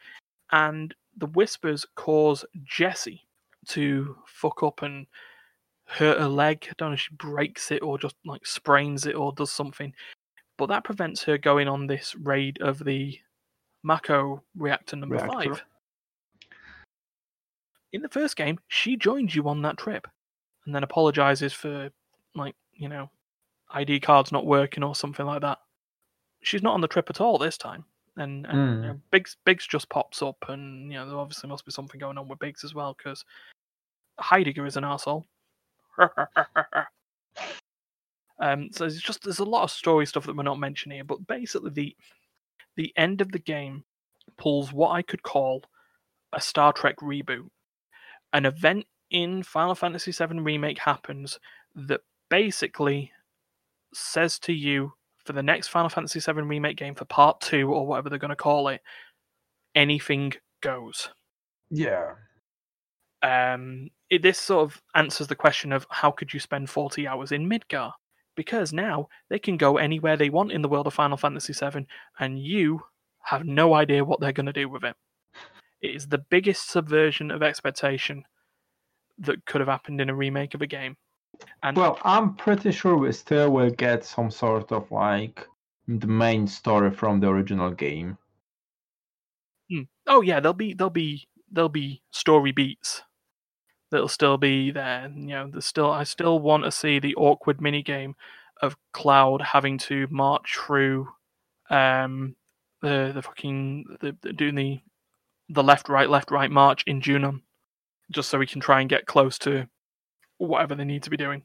[0.51, 3.21] And the whispers cause Jesse
[3.67, 5.05] to fuck up and
[5.91, 6.65] hurt her leg.
[6.69, 9.93] I don't know if she breaks it or just like sprains it or does something.
[10.57, 13.17] But that prevents her going on this raid of the
[13.83, 15.55] Mako reactor number Reactor.
[15.55, 15.63] five.
[17.93, 20.07] In the first game, she joins you on that trip
[20.65, 21.89] and then apologizes for
[22.35, 23.09] like, you know,
[23.71, 25.57] ID card's not working or something like that.
[26.41, 27.83] She's not on the trip at all this time.
[28.17, 28.81] And, and Mm.
[28.83, 31.97] you know, Biggs Biggs just pops up, and you know there obviously must be something
[31.97, 33.23] going on with Biggs as well because
[34.19, 35.25] Heidegger is an asshole.
[38.39, 41.03] um, so there's just there's a lot of story stuff that we're not mentioning here,
[41.03, 41.95] but basically the
[42.75, 43.83] the end of the game
[44.37, 45.63] pulls what I could call
[46.33, 47.47] a Star Trek reboot.
[48.33, 51.37] An event in Final Fantasy VII Remake happens
[51.75, 53.11] that basically
[53.93, 54.93] says to you
[55.25, 58.29] for the next Final Fantasy VII Remake game for part two or whatever they're going
[58.29, 58.81] to call it,
[59.75, 61.09] anything goes.
[61.69, 62.13] Yeah.
[63.21, 67.31] Um, it, this sort of answers the question of how could you spend 40 hours
[67.31, 67.93] in Midgar?
[68.35, 71.87] Because now they can go anywhere they want in the world of Final Fantasy VII,
[72.19, 72.81] and you
[73.23, 74.95] have no idea what they're going to do with it.
[75.81, 78.25] It is the biggest subversion of expectation
[79.17, 80.97] that could have happened in a remake of a game.
[81.63, 85.47] And Well, I'm pretty sure we still will get some sort of like
[85.87, 88.17] the main story from the original game.
[89.69, 89.83] Hmm.
[90.07, 93.03] oh yeah, there'll be there'll be there'll be story beats
[93.91, 95.11] that'll still be there.
[95.13, 98.15] You know, there's still I still want to see the awkward mini game
[98.61, 101.09] of Cloud having to march through
[101.69, 102.35] um
[102.81, 104.81] the the fucking the, the doing the
[105.49, 107.41] the left right left right march in Junon,
[108.11, 109.67] just so we can try and get close to
[110.37, 111.43] whatever they need to be doing.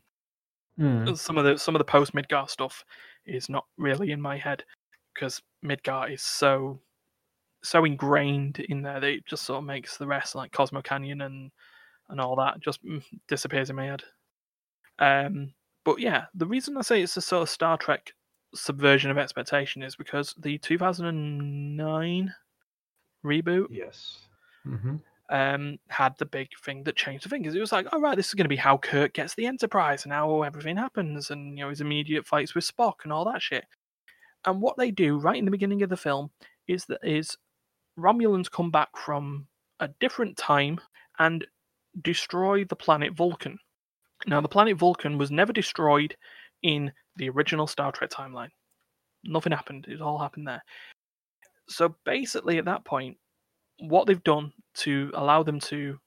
[0.78, 1.14] Hmm.
[1.14, 2.84] Some of the some of the post Midgar stuff
[3.26, 4.64] is not really in my head
[5.14, 6.80] because Midgar is so
[7.62, 11.22] so ingrained in there that it just sort of makes the rest like Cosmo Canyon
[11.22, 11.50] and
[12.08, 14.02] and all that just mm, disappears in my head.
[14.98, 15.52] Um,
[15.84, 18.12] but yeah, the reason I say it's a sort of Star Trek
[18.54, 22.34] subversion of expectation is because the 2009
[23.24, 24.18] reboot Yes.
[24.64, 24.96] hmm
[25.28, 28.16] um, had the big thing that changed the thing because it was like, all right,
[28.16, 31.58] this is going to be how Kirk gets the Enterprise and how everything happens, and
[31.58, 33.64] you know his immediate fights with Spock and all that shit.
[34.44, 36.30] And what they do right in the beginning of the film
[36.68, 37.36] is that is
[37.98, 39.48] Romulans come back from
[39.80, 40.80] a different time
[41.18, 41.46] and
[42.02, 43.58] destroy the planet Vulcan.
[44.26, 46.16] Now, the planet Vulcan was never destroyed
[46.62, 48.50] in the original Star Trek timeline.
[49.24, 49.86] Nothing happened.
[49.88, 50.62] It all happened there.
[51.68, 53.16] So basically, at that point,
[53.78, 55.98] what they've done to allow them to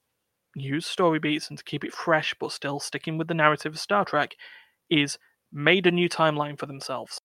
[0.56, 3.80] use story beats and to keep it fresh but still sticking with the narrative of
[3.80, 4.36] Star Trek
[4.90, 5.18] is
[5.52, 7.20] made a new timeline for themselves.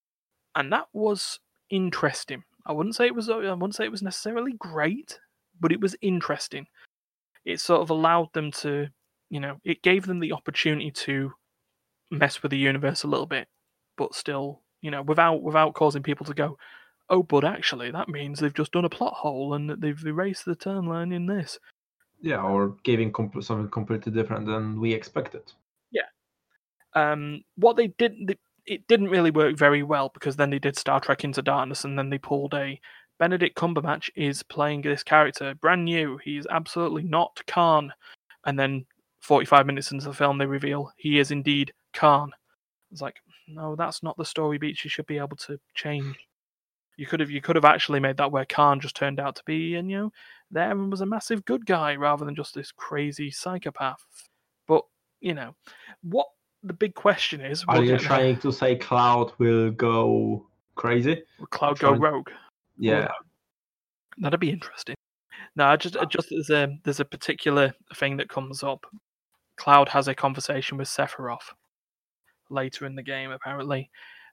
[0.55, 1.41] And that was
[1.71, 2.45] interesting.
[2.67, 5.19] I wouldn't say it was I wouldn't say it was necessarily great,
[5.61, 6.67] but it was interesting.
[7.45, 8.88] It sort of allowed them to,
[9.30, 11.32] you know, it gave them the opportunity to
[12.11, 13.49] mess with the universe a little bit,
[13.97, 16.57] but still, you know, without without causing people to go,
[17.11, 20.57] oh, but actually, that means they've just done a plot hole and they've erased the
[20.57, 21.59] timeline in this.
[22.20, 25.53] Yeah, or giving compl- something completely different than we expected.
[25.90, 26.09] Yeah.
[26.95, 30.78] Um, what they did, they, it didn't really work very well because then they did
[30.78, 32.80] Star Trek Into Darkness and then they pulled a
[33.19, 36.19] Benedict Cumberbatch is playing this character brand new.
[36.19, 37.93] He's absolutely not Khan,
[38.45, 38.87] and then
[39.21, 42.31] 45 minutes into the film they reveal he is indeed Khan.
[42.93, 43.17] It's like,
[43.49, 46.17] no, that's not the story beats you should be able to change.
[46.97, 49.43] You could have you could have actually made that where Khan just turned out to
[49.45, 50.12] be, and you know,
[50.51, 54.05] there and was a massive good guy rather than just this crazy psychopath.
[54.69, 54.85] But
[55.21, 55.57] you know,
[56.03, 56.27] what
[56.62, 60.47] the big question is: Are you trying to say Cloud will go
[60.77, 61.23] crazy?
[61.41, 62.31] Will Cloud go rogue?
[62.79, 63.09] Yeah.
[64.18, 64.95] That'd be interesting.
[65.57, 68.85] No, I just just there's a there's a particular thing that comes up.
[69.57, 71.53] Cloud has a conversation with Sephiroth
[72.51, 73.91] later in the game, apparently,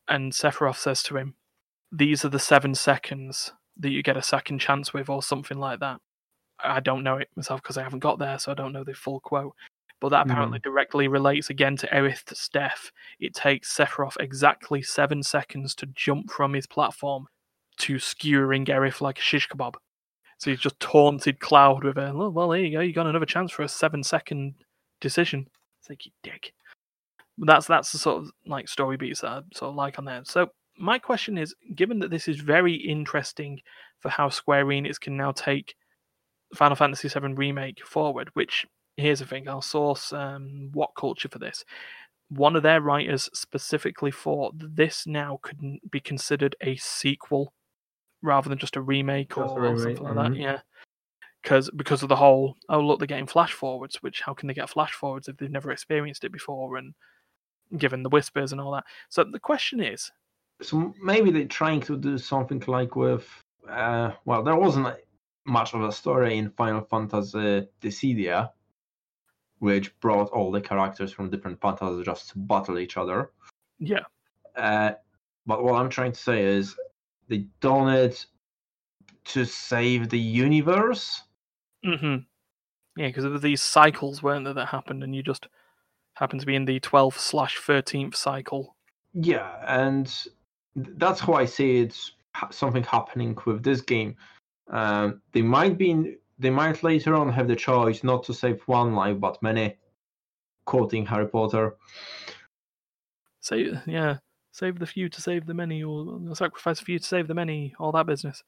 [0.08, 1.36] and Sephiroth says to him,
[1.92, 5.80] "These are the seven seconds that you get a second chance with, or something like
[5.80, 6.02] that."
[6.64, 8.94] I don't know it myself because I haven't got there, so I don't know the
[8.94, 9.56] full quote.
[10.00, 10.32] But that hmm.
[10.32, 12.92] apparently directly relates again to Aerith's death.
[13.20, 17.28] It takes Sephiroth exactly seven seconds to jump from his platform
[17.82, 19.76] to skewering Aerith like a shish kebab.
[20.38, 23.26] So he's just taunted Cloud with a, well, well, there you go, you got another
[23.26, 24.56] chance for a seven second
[25.00, 25.48] decision.
[25.80, 26.54] It's like, you dick.
[27.38, 30.06] But that's that's the sort of like story beats that I sort of like on
[30.06, 30.22] there.
[30.26, 33.62] So my question is, given that this is very interesting
[34.00, 35.76] for how Square Enix can now take
[36.56, 38.66] Final Fantasy VII Remake forward, which
[38.98, 41.64] here's the thing, I'll source um, WhatCulture for this.
[42.30, 47.54] One of their writers specifically thought this now could be considered a sequel
[48.22, 50.38] rather than just a remake or remake, something like that.
[50.38, 50.42] mhm.
[50.42, 50.60] Yeah,
[51.42, 54.54] because because of the whole oh look they're getting flash forwards, which how can they
[54.54, 56.94] get flash forwards if they've never experienced it before and
[57.78, 58.86] given the whispers and all that.
[59.10, 60.12] So the question is,
[60.62, 63.28] So maybe they're trying to do something like with.
[63.70, 64.96] Uh, well, there wasn't
[65.46, 68.52] much of a story in Final Fantasy Dissidia,
[69.60, 73.32] which brought all the characters from different fantasies just to battle each other.
[73.80, 74.04] yeah,
[74.56, 74.92] Uh,
[75.46, 76.76] but what I'm trying to say is
[77.28, 78.26] they done it
[79.26, 81.22] to save the universe.
[81.84, 82.18] hmm
[82.98, 85.48] Yeah, because there were these cycles, weren't there, that happened, and you just
[86.16, 88.76] happened to be in the 12th slash 13th cycle.
[89.14, 90.14] Yeah, and
[90.76, 92.14] that's how I see it's
[92.52, 94.16] something happening with this game.
[94.70, 98.62] Um, they might be, in, they might later on have the choice not to save
[98.68, 99.78] one life but many,
[100.66, 101.76] quoting Harry Potter.
[103.42, 103.56] So
[103.86, 104.18] yeah,
[104.52, 107.74] save the few to save the many, or sacrifice a few to save the many,
[107.80, 108.44] all that business.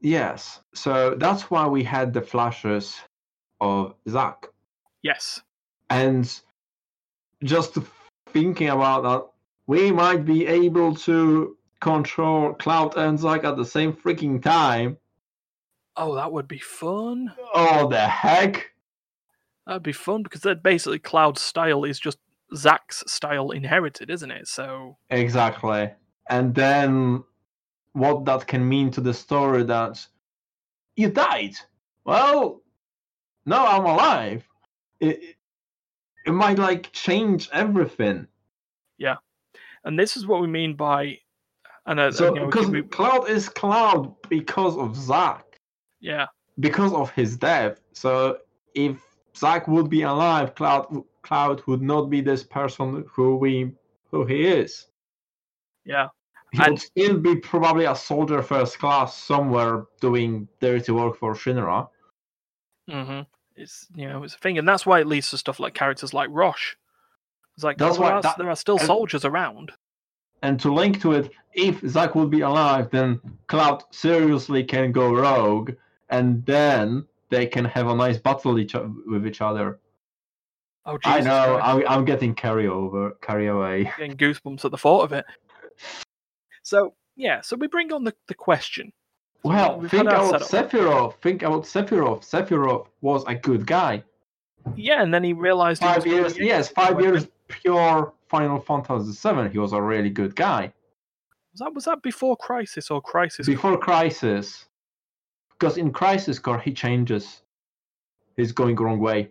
[0.00, 2.96] Yes, so that's why we had the flashes
[3.60, 4.46] of Zack.
[5.02, 5.42] Yes.
[5.90, 6.40] And
[7.42, 7.76] just
[8.28, 9.26] thinking about that,
[9.66, 14.98] we might be able to control Cloud and Zack at the same freaking time.
[15.96, 17.32] Oh, that would be fun.
[17.54, 18.70] Oh, the heck!
[19.66, 22.18] That'd be fun because that basically Cloud's style is just
[22.56, 24.48] Zack's style inherited, isn't it?
[24.48, 25.90] So Exactly.
[26.30, 27.24] And then
[27.92, 30.04] what that can mean to the story that
[30.96, 31.54] you died.
[32.04, 32.62] Well,
[33.46, 34.48] now I'm alive.
[35.00, 35.34] It, it-
[36.32, 38.26] might like change everything.
[38.98, 39.16] Yeah,
[39.84, 41.18] and this is what we mean by
[41.86, 45.58] and uh, So you know, we because Cloud is Cloud because of Zack,
[46.00, 46.26] yeah,
[46.60, 47.80] because of his death.
[47.94, 48.38] So
[48.74, 48.98] if
[49.34, 53.72] Zack would be alive, Cloud Cloud would not be this person who we
[54.10, 54.86] who he is.
[55.84, 56.08] yeah,
[56.52, 61.34] He And- would still be probably a soldier first class somewhere doing dirty work for
[61.34, 61.88] Shinra.
[62.90, 63.20] Mm hmm
[63.56, 66.14] It's you know it's a thing, and that's why it leads to stuff like characters
[66.14, 66.76] like Roche.
[67.54, 69.72] It's like That's there, why are, that- there are still and- soldiers around.
[70.42, 75.12] And to link to it, if Zack would be alive, then Cloud seriously can go
[75.12, 75.72] rogue,
[76.10, 78.74] and then they can have a nice battle each,
[79.06, 79.80] with each other.
[80.88, 81.66] Oh, I know, Christ.
[81.66, 83.92] I'm, I'm getting carry over, carry away.
[83.98, 85.24] getting goosebumps at the thought of it.
[86.62, 88.92] So yeah, so we bring on the, the question.
[89.42, 90.40] Well, We've think about.
[90.42, 91.14] Sephiroth.
[91.20, 92.22] Think about Sephiroth.
[92.22, 94.02] Sephiroth was a good guy.
[94.76, 99.12] Yeah, and then he realized he was Five years, yes, five years pure Final Fantasy
[99.28, 99.48] VII.
[99.50, 100.72] He was a really good guy
[101.52, 103.46] Was that was that before Crisis or Crisis?
[103.46, 104.66] before Crisis.
[105.52, 107.42] Because in Crisis Core he changes.
[108.36, 109.30] He's going the wrong way.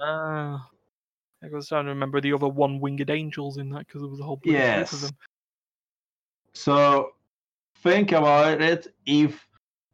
[0.00, 0.68] Ah,
[1.42, 4.20] I was trying to remember the other one winged angels in that because there was
[4.20, 5.00] a whole bunch of Yes.
[5.00, 5.16] them.
[6.52, 7.12] So
[7.76, 8.94] think about it.
[9.06, 9.48] If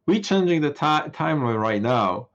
[0.07, 2.29] we're changing the ti- timeline right now,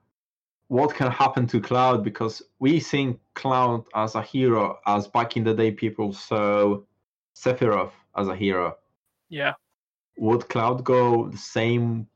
[0.69, 2.05] what can happen to Cloud?
[2.05, 6.81] Because we think Cloud as a hero, as back in the day people saw
[7.35, 8.77] Sephiroth as a hero.
[9.29, 9.55] Yeah,
[10.19, 12.07] Would Cloud go the same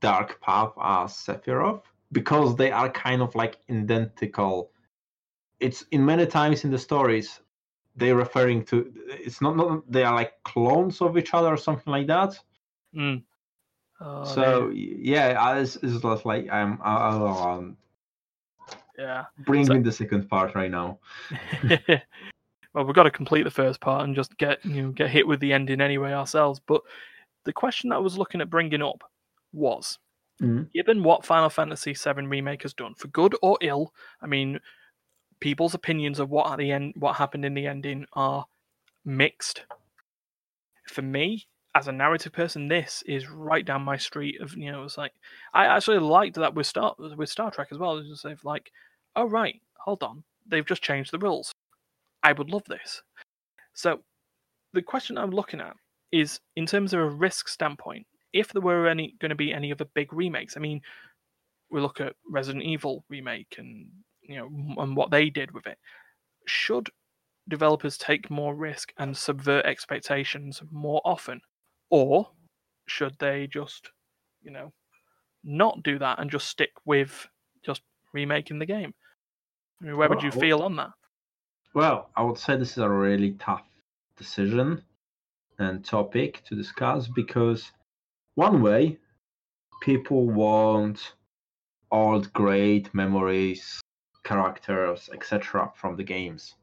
[0.00, 1.82] dark path as Sephiroth?
[2.12, 4.72] Because they are kind of like identical.
[5.60, 7.40] It's in many times in the stories
[7.96, 11.90] they're referring to it's not, not they are like clones of each other or something
[11.92, 12.38] like that.
[12.94, 13.22] mm.
[14.02, 17.76] Oh, so y- yeah, I- it's, it's just like I'm I'll, um,
[18.98, 19.24] yeah.
[19.40, 20.98] bring So- me the second part right now.
[22.72, 25.26] well, we've got to complete the first part and just get you know get hit
[25.26, 26.60] with the ending anyway ourselves.
[26.66, 26.82] But
[27.44, 29.02] the question that I was looking at bringing up
[29.52, 29.98] was,
[30.40, 30.70] Mhm.
[30.72, 33.92] given what Final Fantasy VII remake has done, for good or ill,
[34.22, 34.60] I mean,
[35.40, 38.46] people's opinions of what at the end, what happened in the ending, are
[39.04, 39.64] mixed.
[40.86, 44.40] For me, as a narrative person, this is right down my street.
[44.40, 45.12] Of you know, it's like
[45.54, 47.98] I actually liked that with Star with Star Trek as well.
[47.98, 48.70] It's just like,
[49.16, 51.52] oh right, hold on, they've just changed the rules.
[52.22, 53.02] I would love this.
[53.72, 54.00] So,
[54.72, 55.74] the question I'm looking at
[56.12, 58.06] is in terms of a risk standpoint.
[58.32, 60.80] If there were any going to be any other big remakes, I mean,
[61.70, 63.88] we look at Resident Evil remake and
[64.30, 65.78] you know and what they did with it.
[66.46, 66.90] Should
[67.48, 71.40] developers take more risk and subvert expectations more often,
[71.90, 72.30] or
[72.86, 73.90] should they just,
[74.42, 74.72] you know,
[75.44, 77.28] not do that and just stick with
[77.64, 78.94] just remaking the game?
[79.80, 80.90] I mean, where would you feel on that?
[81.74, 83.64] Well, I would say this is a really tough
[84.16, 84.82] decision
[85.58, 87.70] and topic to discuss because
[88.34, 88.98] one way
[89.80, 91.14] people want
[91.90, 93.80] old great memories,
[94.22, 95.72] characters, etc.
[95.74, 96.56] from the games.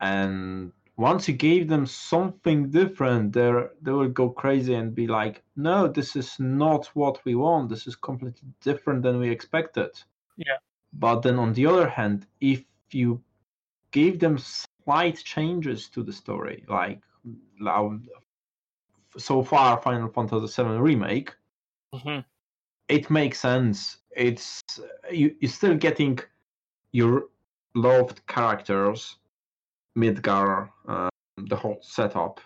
[0.00, 3.50] And once you gave them something different, they
[3.82, 7.68] they will go crazy and be like, "No, this is not what we want.
[7.68, 9.90] This is completely different than we expected."
[10.36, 10.58] Yeah.
[10.92, 13.22] But then on the other hand, if you
[13.92, 17.00] gave them slight changes to the story, like
[19.16, 21.34] so far Final Fantasy VII remake,
[21.92, 22.20] hmm
[22.90, 23.98] it makes sense.
[24.16, 24.60] It's
[25.10, 26.18] you, you're still getting
[26.92, 27.26] your
[27.74, 29.16] loved characters,
[29.96, 32.40] Midgar, um, the whole setup,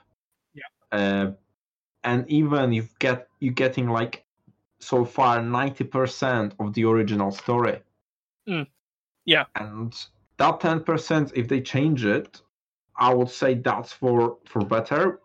[0.92, 1.30] uh,
[2.03, 4.24] and even you get you getting like
[4.78, 7.80] so far ninety percent of the original story.
[8.49, 8.66] Mm.
[9.24, 9.45] Yeah.
[9.55, 9.95] And
[10.36, 12.42] that ten percent, if they change it,
[12.97, 15.20] I would say that's for for better,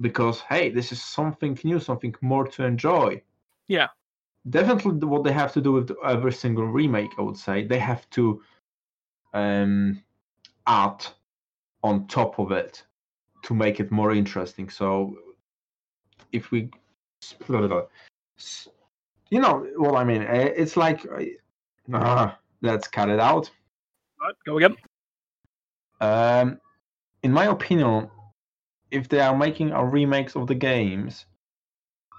[0.00, 3.22] because hey, this is something new, something more to enjoy.
[3.68, 3.88] Yeah.
[4.50, 8.08] Definitely, what they have to do with every single remake, I would say, they have
[8.10, 8.42] to
[9.34, 10.02] um,
[10.66, 11.06] add
[11.84, 12.82] on top of it
[13.44, 14.68] to make it more interesting.
[14.68, 15.16] So,
[16.32, 16.70] if we,
[19.30, 21.06] you know what I mean, eh, it's like,
[21.92, 22.32] uh,
[22.62, 23.50] let's cut it out.
[24.20, 24.76] Right, go again.
[26.00, 26.60] Um,
[27.22, 28.10] in my opinion,
[28.90, 31.26] if they are making a remakes of the games,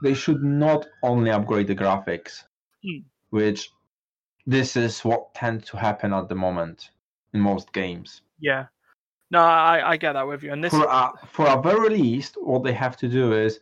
[0.03, 2.43] they should not only upgrade the graphics,
[2.83, 2.99] Hmm.
[3.29, 3.71] which
[4.45, 6.91] this is what tends to happen at the moment
[7.33, 8.21] in most games.
[8.39, 8.65] Yeah.
[9.31, 10.51] No, I, I get that with you.
[10.51, 13.61] And this For a, for a very least, what they have to do is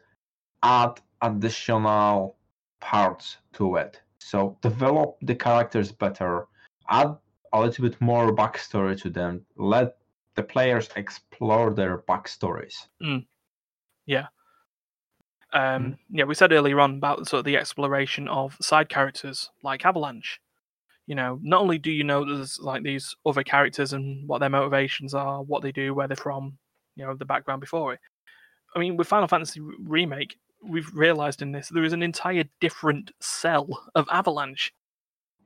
[0.64, 2.36] add additional
[2.82, 4.02] parts to it.
[4.18, 6.48] So develop the characters better,
[6.90, 7.16] add
[7.54, 9.98] a little bit more backstory to them, let
[10.36, 12.88] the players explore their backstories.
[15.54, 19.86] Um yeah, we said earlier on about sort of the exploration of side characters like
[19.86, 20.40] Avalanche.
[21.08, 24.50] You know, not only do you know there's like these other characters and what their
[24.50, 26.58] motivations are, what they do, where they're from,
[26.96, 28.00] you know, the background before it.
[28.76, 33.12] I mean, with Final Fantasy Remake, we've realized in this there is an entire different
[33.20, 34.72] cell of Avalanche.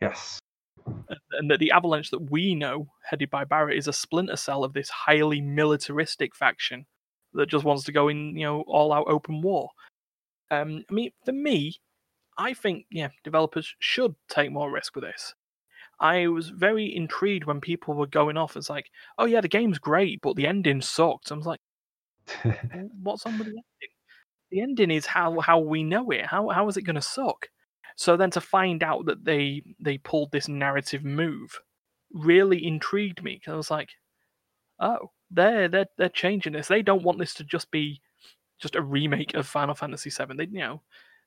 [0.01, 0.39] Yes.
[1.10, 4.64] and- and that the Avalanche that we know, headed by Barret, is a splinter cell
[4.64, 6.86] of this highly militaristic faction
[7.34, 9.72] that just wants to go in, you know, all out open war.
[10.52, 11.80] Um, I mean, for me,
[12.38, 15.36] I think yeah, developers should take more risk with this.
[16.00, 19.80] I was very intrigued when people were going off as like, "Oh yeah, the game's
[19.80, 21.62] great, but the ending sucked." I was like,
[23.04, 23.64] "What's on with the ending?
[24.52, 26.26] The ending is how how we know it.
[26.26, 27.50] How how is it going to suck?"
[27.98, 31.60] So then to find out that they they pulled this narrative move
[32.14, 33.89] really intrigued me because I was like,
[34.80, 36.68] "Oh, they're they're they're changing this.
[36.68, 38.02] They don't want this to just be
[38.60, 40.36] just a remake of Final Fantasy VII.
[40.36, 40.82] They you know."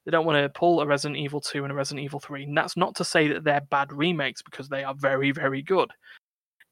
[0.05, 2.45] They don't want to pull a Resident Evil 2 and a Resident Evil 3.
[2.45, 5.91] And that's not to say that they're bad remakes because they are very, very good.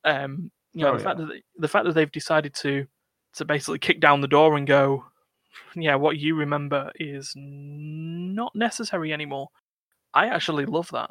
[0.04, 2.86] Um, you know, Oh, the fact that they, the fact that they've decided to
[3.34, 5.04] to basically kick down the door and go,
[5.74, 9.48] yeah, what you remember is not necessary anymore.
[10.14, 11.10] I actually love that.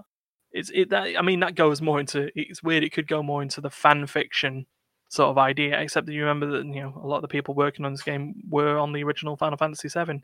[0.51, 2.83] It's it that I mean that goes more into it's weird.
[2.83, 4.65] It could go more into the fan fiction
[5.09, 7.53] sort of idea, except that you remember that you know a lot of the people
[7.53, 10.21] working on this game were on the original Final Fantasy VII,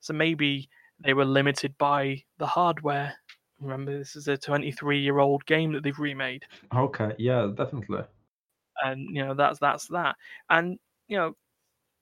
[0.00, 0.68] so maybe
[1.00, 3.14] they were limited by the hardware.
[3.60, 6.44] Remember, this is a 23 year old game that they've remade
[6.74, 8.02] Okay, yeah, definitely.
[8.82, 10.16] and you know that's that's that
[10.50, 11.36] and you know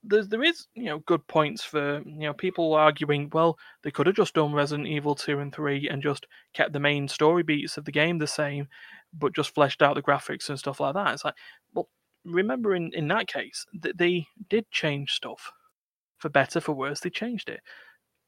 [0.03, 4.07] there's there is you know good points for you know people arguing well they could
[4.07, 7.77] have just done resident evil 2 and 3 and just kept the main story beats
[7.77, 8.67] of the game the same
[9.13, 11.35] but just fleshed out the graphics and stuff like that it's like
[11.75, 11.89] well
[12.25, 15.53] remember in in that case that they did change stuff
[16.19, 17.61] for better for worse they changed it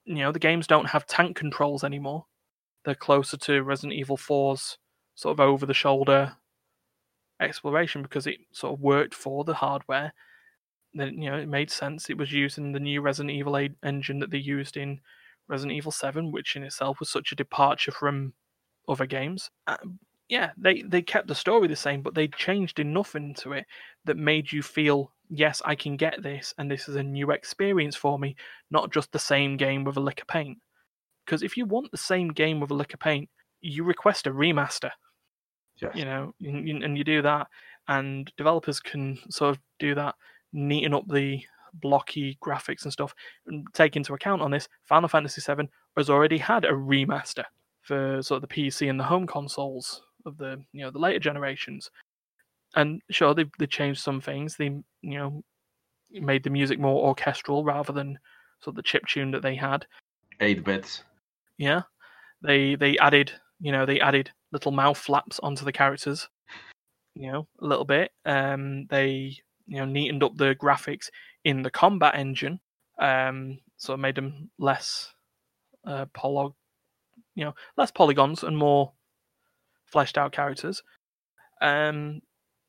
[0.05, 2.25] you know the games don't have tank controls anymore
[2.85, 4.79] they're closer to resident evil 4's
[5.15, 6.37] sort of over the shoulder
[7.43, 10.13] exploration because it sort of worked for the hardware.
[10.95, 12.11] Then you know it made sense.
[12.11, 15.01] It was using the new Resident Evil 8 engine that they used in
[15.49, 18.35] Resident Evil 7, which in itself was such a departure from
[18.89, 19.51] other games.
[19.67, 19.99] Um,
[20.33, 23.67] Yeah, they they kept the story the same, but they changed enough into it
[24.07, 27.97] that made you feel yes, I can get this, and this is a new experience
[27.97, 28.35] for me,
[28.71, 30.57] not just the same game with a lick of paint.
[31.27, 33.29] Because if you want the same game with a lick of paint,
[33.61, 34.91] you request a remaster
[35.83, 35.95] Yes.
[35.95, 37.49] you know, and you- and you do that,
[37.89, 40.15] and developers can sort of do that,
[40.55, 43.15] neaten up the blocky graphics and stuff,
[43.47, 44.67] and take into account on this.
[44.85, 45.69] Final Fantasy VII
[45.99, 47.45] has already had a remaster
[47.83, 51.19] for sort of the PC and the home consoles of the you know the later
[51.19, 51.91] generations,
[52.75, 54.57] and sure they they changed some things.
[54.57, 54.85] They you
[55.19, 55.43] know
[56.11, 58.19] made the music more orchestral rather than
[58.61, 59.87] sort of the chip tune that they had.
[60.41, 61.05] Eight bits.
[61.59, 61.83] Yeah,
[62.43, 66.29] they they added you know they added little mouth flaps onto the characters,
[67.15, 68.13] you know a little bit.
[68.25, 71.09] Um, they you know neatened up the graphics
[71.45, 72.61] in the combat engine,
[72.99, 75.13] um, so it made them less
[75.87, 76.55] uh, polog,
[77.35, 78.93] you know less polygons and more
[79.93, 80.83] fleshed out characters.
[81.61, 82.21] Um,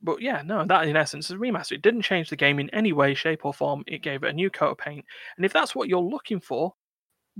[0.01, 1.71] but yeah, no, that in essence is a remaster.
[1.71, 3.83] It didn't change the game in any way, shape, or form.
[3.87, 5.05] It gave it a new coat of paint,
[5.37, 6.73] and if that's what you're looking for,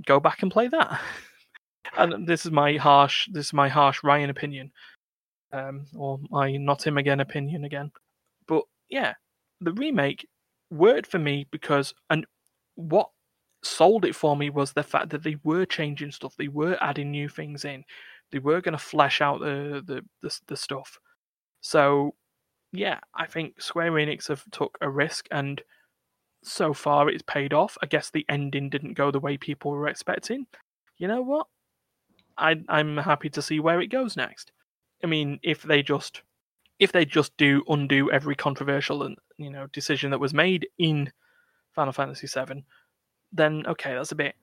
[0.06, 1.00] go back and play that.
[1.96, 4.72] and this is my harsh, this is my harsh Ryan opinion,
[5.52, 7.92] um, or my not him again opinion again.
[8.48, 9.12] But yeah,
[9.60, 10.26] the remake
[10.70, 12.26] worked for me because, and
[12.76, 13.10] what
[13.62, 17.10] sold it for me was the fact that they were changing stuff, they were adding
[17.10, 17.84] new things in,
[18.34, 20.98] they were going to flesh out the, the the the stuff.
[21.60, 22.14] So,
[22.72, 25.62] yeah, I think Square Enix have took a risk, and
[26.42, 27.78] so far it's paid off.
[27.80, 30.46] I guess the ending didn't go the way people were expecting.
[30.98, 31.46] You know what?
[32.36, 34.50] I I'm happy to see where it goes next.
[35.02, 36.22] I mean, if they just
[36.80, 41.12] if they just do undo every controversial and you know decision that was made in
[41.72, 42.64] Final Fantasy VII,
[43.32, 44.34] then okay, that's a bit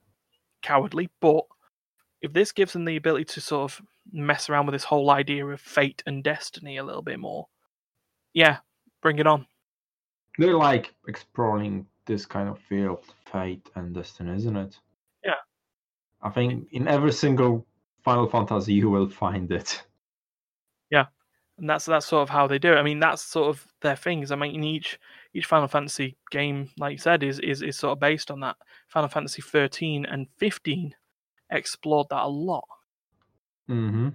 [0.61, 1.09] cowardly.
[1.19, 1.43] But
[2.21, 5.45] if this gives them the ability to sort of mess around with this whole idea
[5.45, 7.47] of fate and destiny a little bit more,
[8.33, 8.57] yeah,
[9.01, 9.45] bring it on.
[10.37, 14.77] They like exploring this kind of field, fate and destiny, isn't it?
[15.25, 15.33] Yeah.
[16.21, 17.65] I think in every single
[18.03, 19.83] Final Fantasy you will find it.
[20.89, 21.05] Yeah,
[21.57, 22.77] and that's that's sort of how they do it.
[22.77, 24.31] I mean, that's sort of their things.
[24.31, 24.99] I mean, each
[25.33, 28.57] each Final Fantasy game, like you said, is is is sort of based on that.
[28.87, 30.93] Final Fantasy 13 and 15
[31.51, 32.67] explored that a lot.
[33.69, 34.09] Mm-hmm.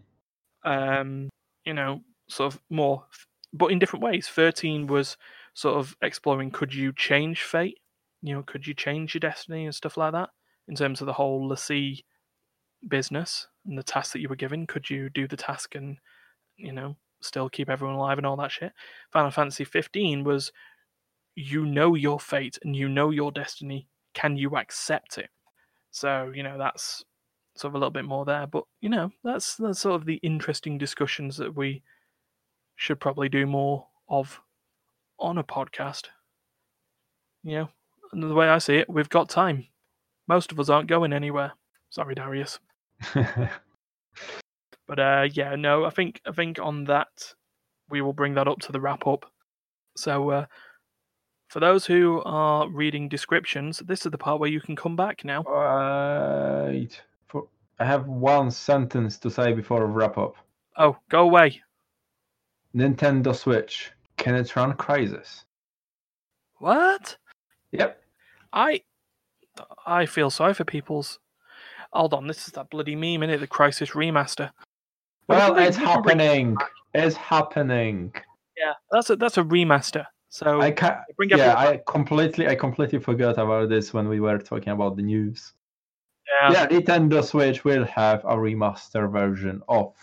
[0.65, 1.29] Um,
[1.65, 3.05] you know, sort of more,
[3.53, 4.29] but in different ways.
[4.29, 5.17] 13 was
[5.55, 7.79] sort of exploring could you change fate?
[8.23, 10.31] You know, could you change your destiny and stuff like that
[10.69, 12.05] in terms of the whole l'Cie
[12.89, 14.67] business and the task that you were given.
[14.67, 15.99] Could you do the task and
[16.57, 18.73] you know still keep everyone alive and all that shit?
[19.13, 20.53] Final Fantasy 15 was
[21.35, 23.89] you know your fate and you know your destiny.
[24.15, 25.31] Can you accept it?
[25.91, 27.05] So you know that's
[27.57, 30.17] sort of a little bit more there, but you know that's that's sort of the
[30.17, 31.83] interesting discussions that we
[32.77, 34.41] should probably do more of
[35.19, 36.07] on a podcast.
[37.43, 37.69] You know,
[38.13, 39.67] and the way I see it, we've got time.
[40.29, 41.53] Most of us aren't going anywhere.
[41.91, 42.59] Sorry, Darius.
[44.87, 47.35] But uh, yeah, no, I think I think on that
[47.89, 49.31] we will bring that up to the wrap up.
[49.97, 50.47] So uh,
[51.49, 55.25] for those who are reading descriptions, this is the part where you can come back
[55.25, 55.43] now.
[55.43, 57.01] Right.
[57.79, 60.37] I have one sentence to say before I wrap up.
[60.77, 61.63] Oh, go away.
[62.75, 63.93] Nintendo Switch.
[64.17, 65.45] Can it run Crysis?
[66.59, 67.17] What?
[67.73, 68.01] Yep.
[68.53, 68.83] I
[69.87, 71.19] I feel sorry for people's.
[71.93, 74.51] Hold on, this is that bloody meme in it, the Crysis remaster.
[75.27, 76.57] But Well, it's happening.
[76.95, 78.13] It's happening.
[78.57, 80.07] Yeah, that's a that's a remaster.
[80.29, 84.39] So I can bring Yeah, I completely, I completely forgot about this when we were
[84.39, 85.55] talking about the news.
[86.41, 89.95] Yeah, yeah, Nintendo Switch will have a remaster version of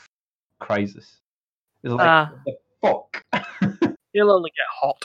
[0.62, 1.18] Crysis.
[1.84, 3.96] It's like what the fuck.
[4.14, 5.04] he'll only get hot.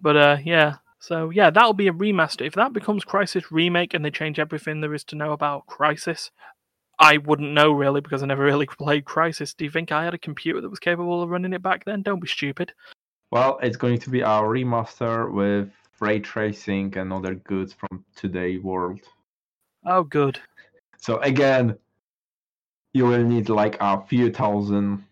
[0.00, 0.76] But uh, yeah.
[1.00, 2.46] So yeah, that'll be a remaster.
[2.46, 6.30] If that becomes Crysis remake and they change everything there is to know about Crysis,
[6.98, 9.56] I wouldn't know really because I never really played Crysis.
[9.56, 12.02] Do you think I had a computer that was capable of running it back then?
[12.02, 12.72] Don't be stupid.
[13.30, 18.58] well, it's going to be a remaster with ray tracing and other goods from today
[18.58, 19.00] world.
[19.84, 20.40] Oh, good.
[20.98, 21.78] So again,
[22.92, 25.04] you will need like a few thousand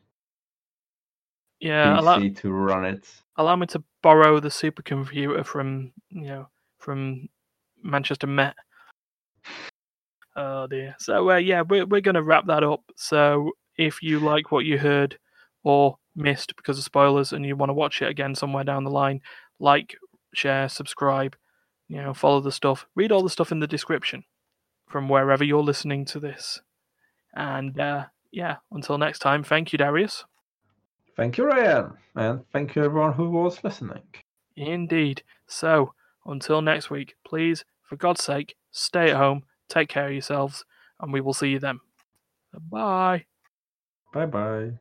[1.61, 3.09] Yeah, PC allow, to run it.
[3.37, 7.29] allow me to borrow the supercomputer from you know from
[7.83, 8.55] Manchester Met.
[10.37, 10.97] Oh dear.
[10.99, 12.81] So uh, yeah, we're we're gonna wrap that up.
[12.97, 15.19] So if you like what you heard
[15.63, 18.91] or missed because of spoilers and you want to watch it again somewhere down the
[18.91, 19.21] line,
[19.59, 19.97] like,
[20.37, 21.37] share, subscribe,
[21.89, 22.87] you know, follow the stuff.
[22.95, 24.25] Read all the stuff in the description
[24.89, 26.61] from wherever you're listening to this.
[27.35, 30.25] And uh, yeah, until next time, thank you, Darius.
[31.17, 34.03] Thank you, Ryan, and thank you everyone who was listening.
[34.57, 35.23] Indeed.
[35.47, 35.95] So,
[36.27, 40.65] until next week, please, for God's sake, stay at home, take care of yourselves,
[41.01, 41.81] and we will see you then.
[42.71, 43.27] Bye.
[44.13, 44.73] Bye bye.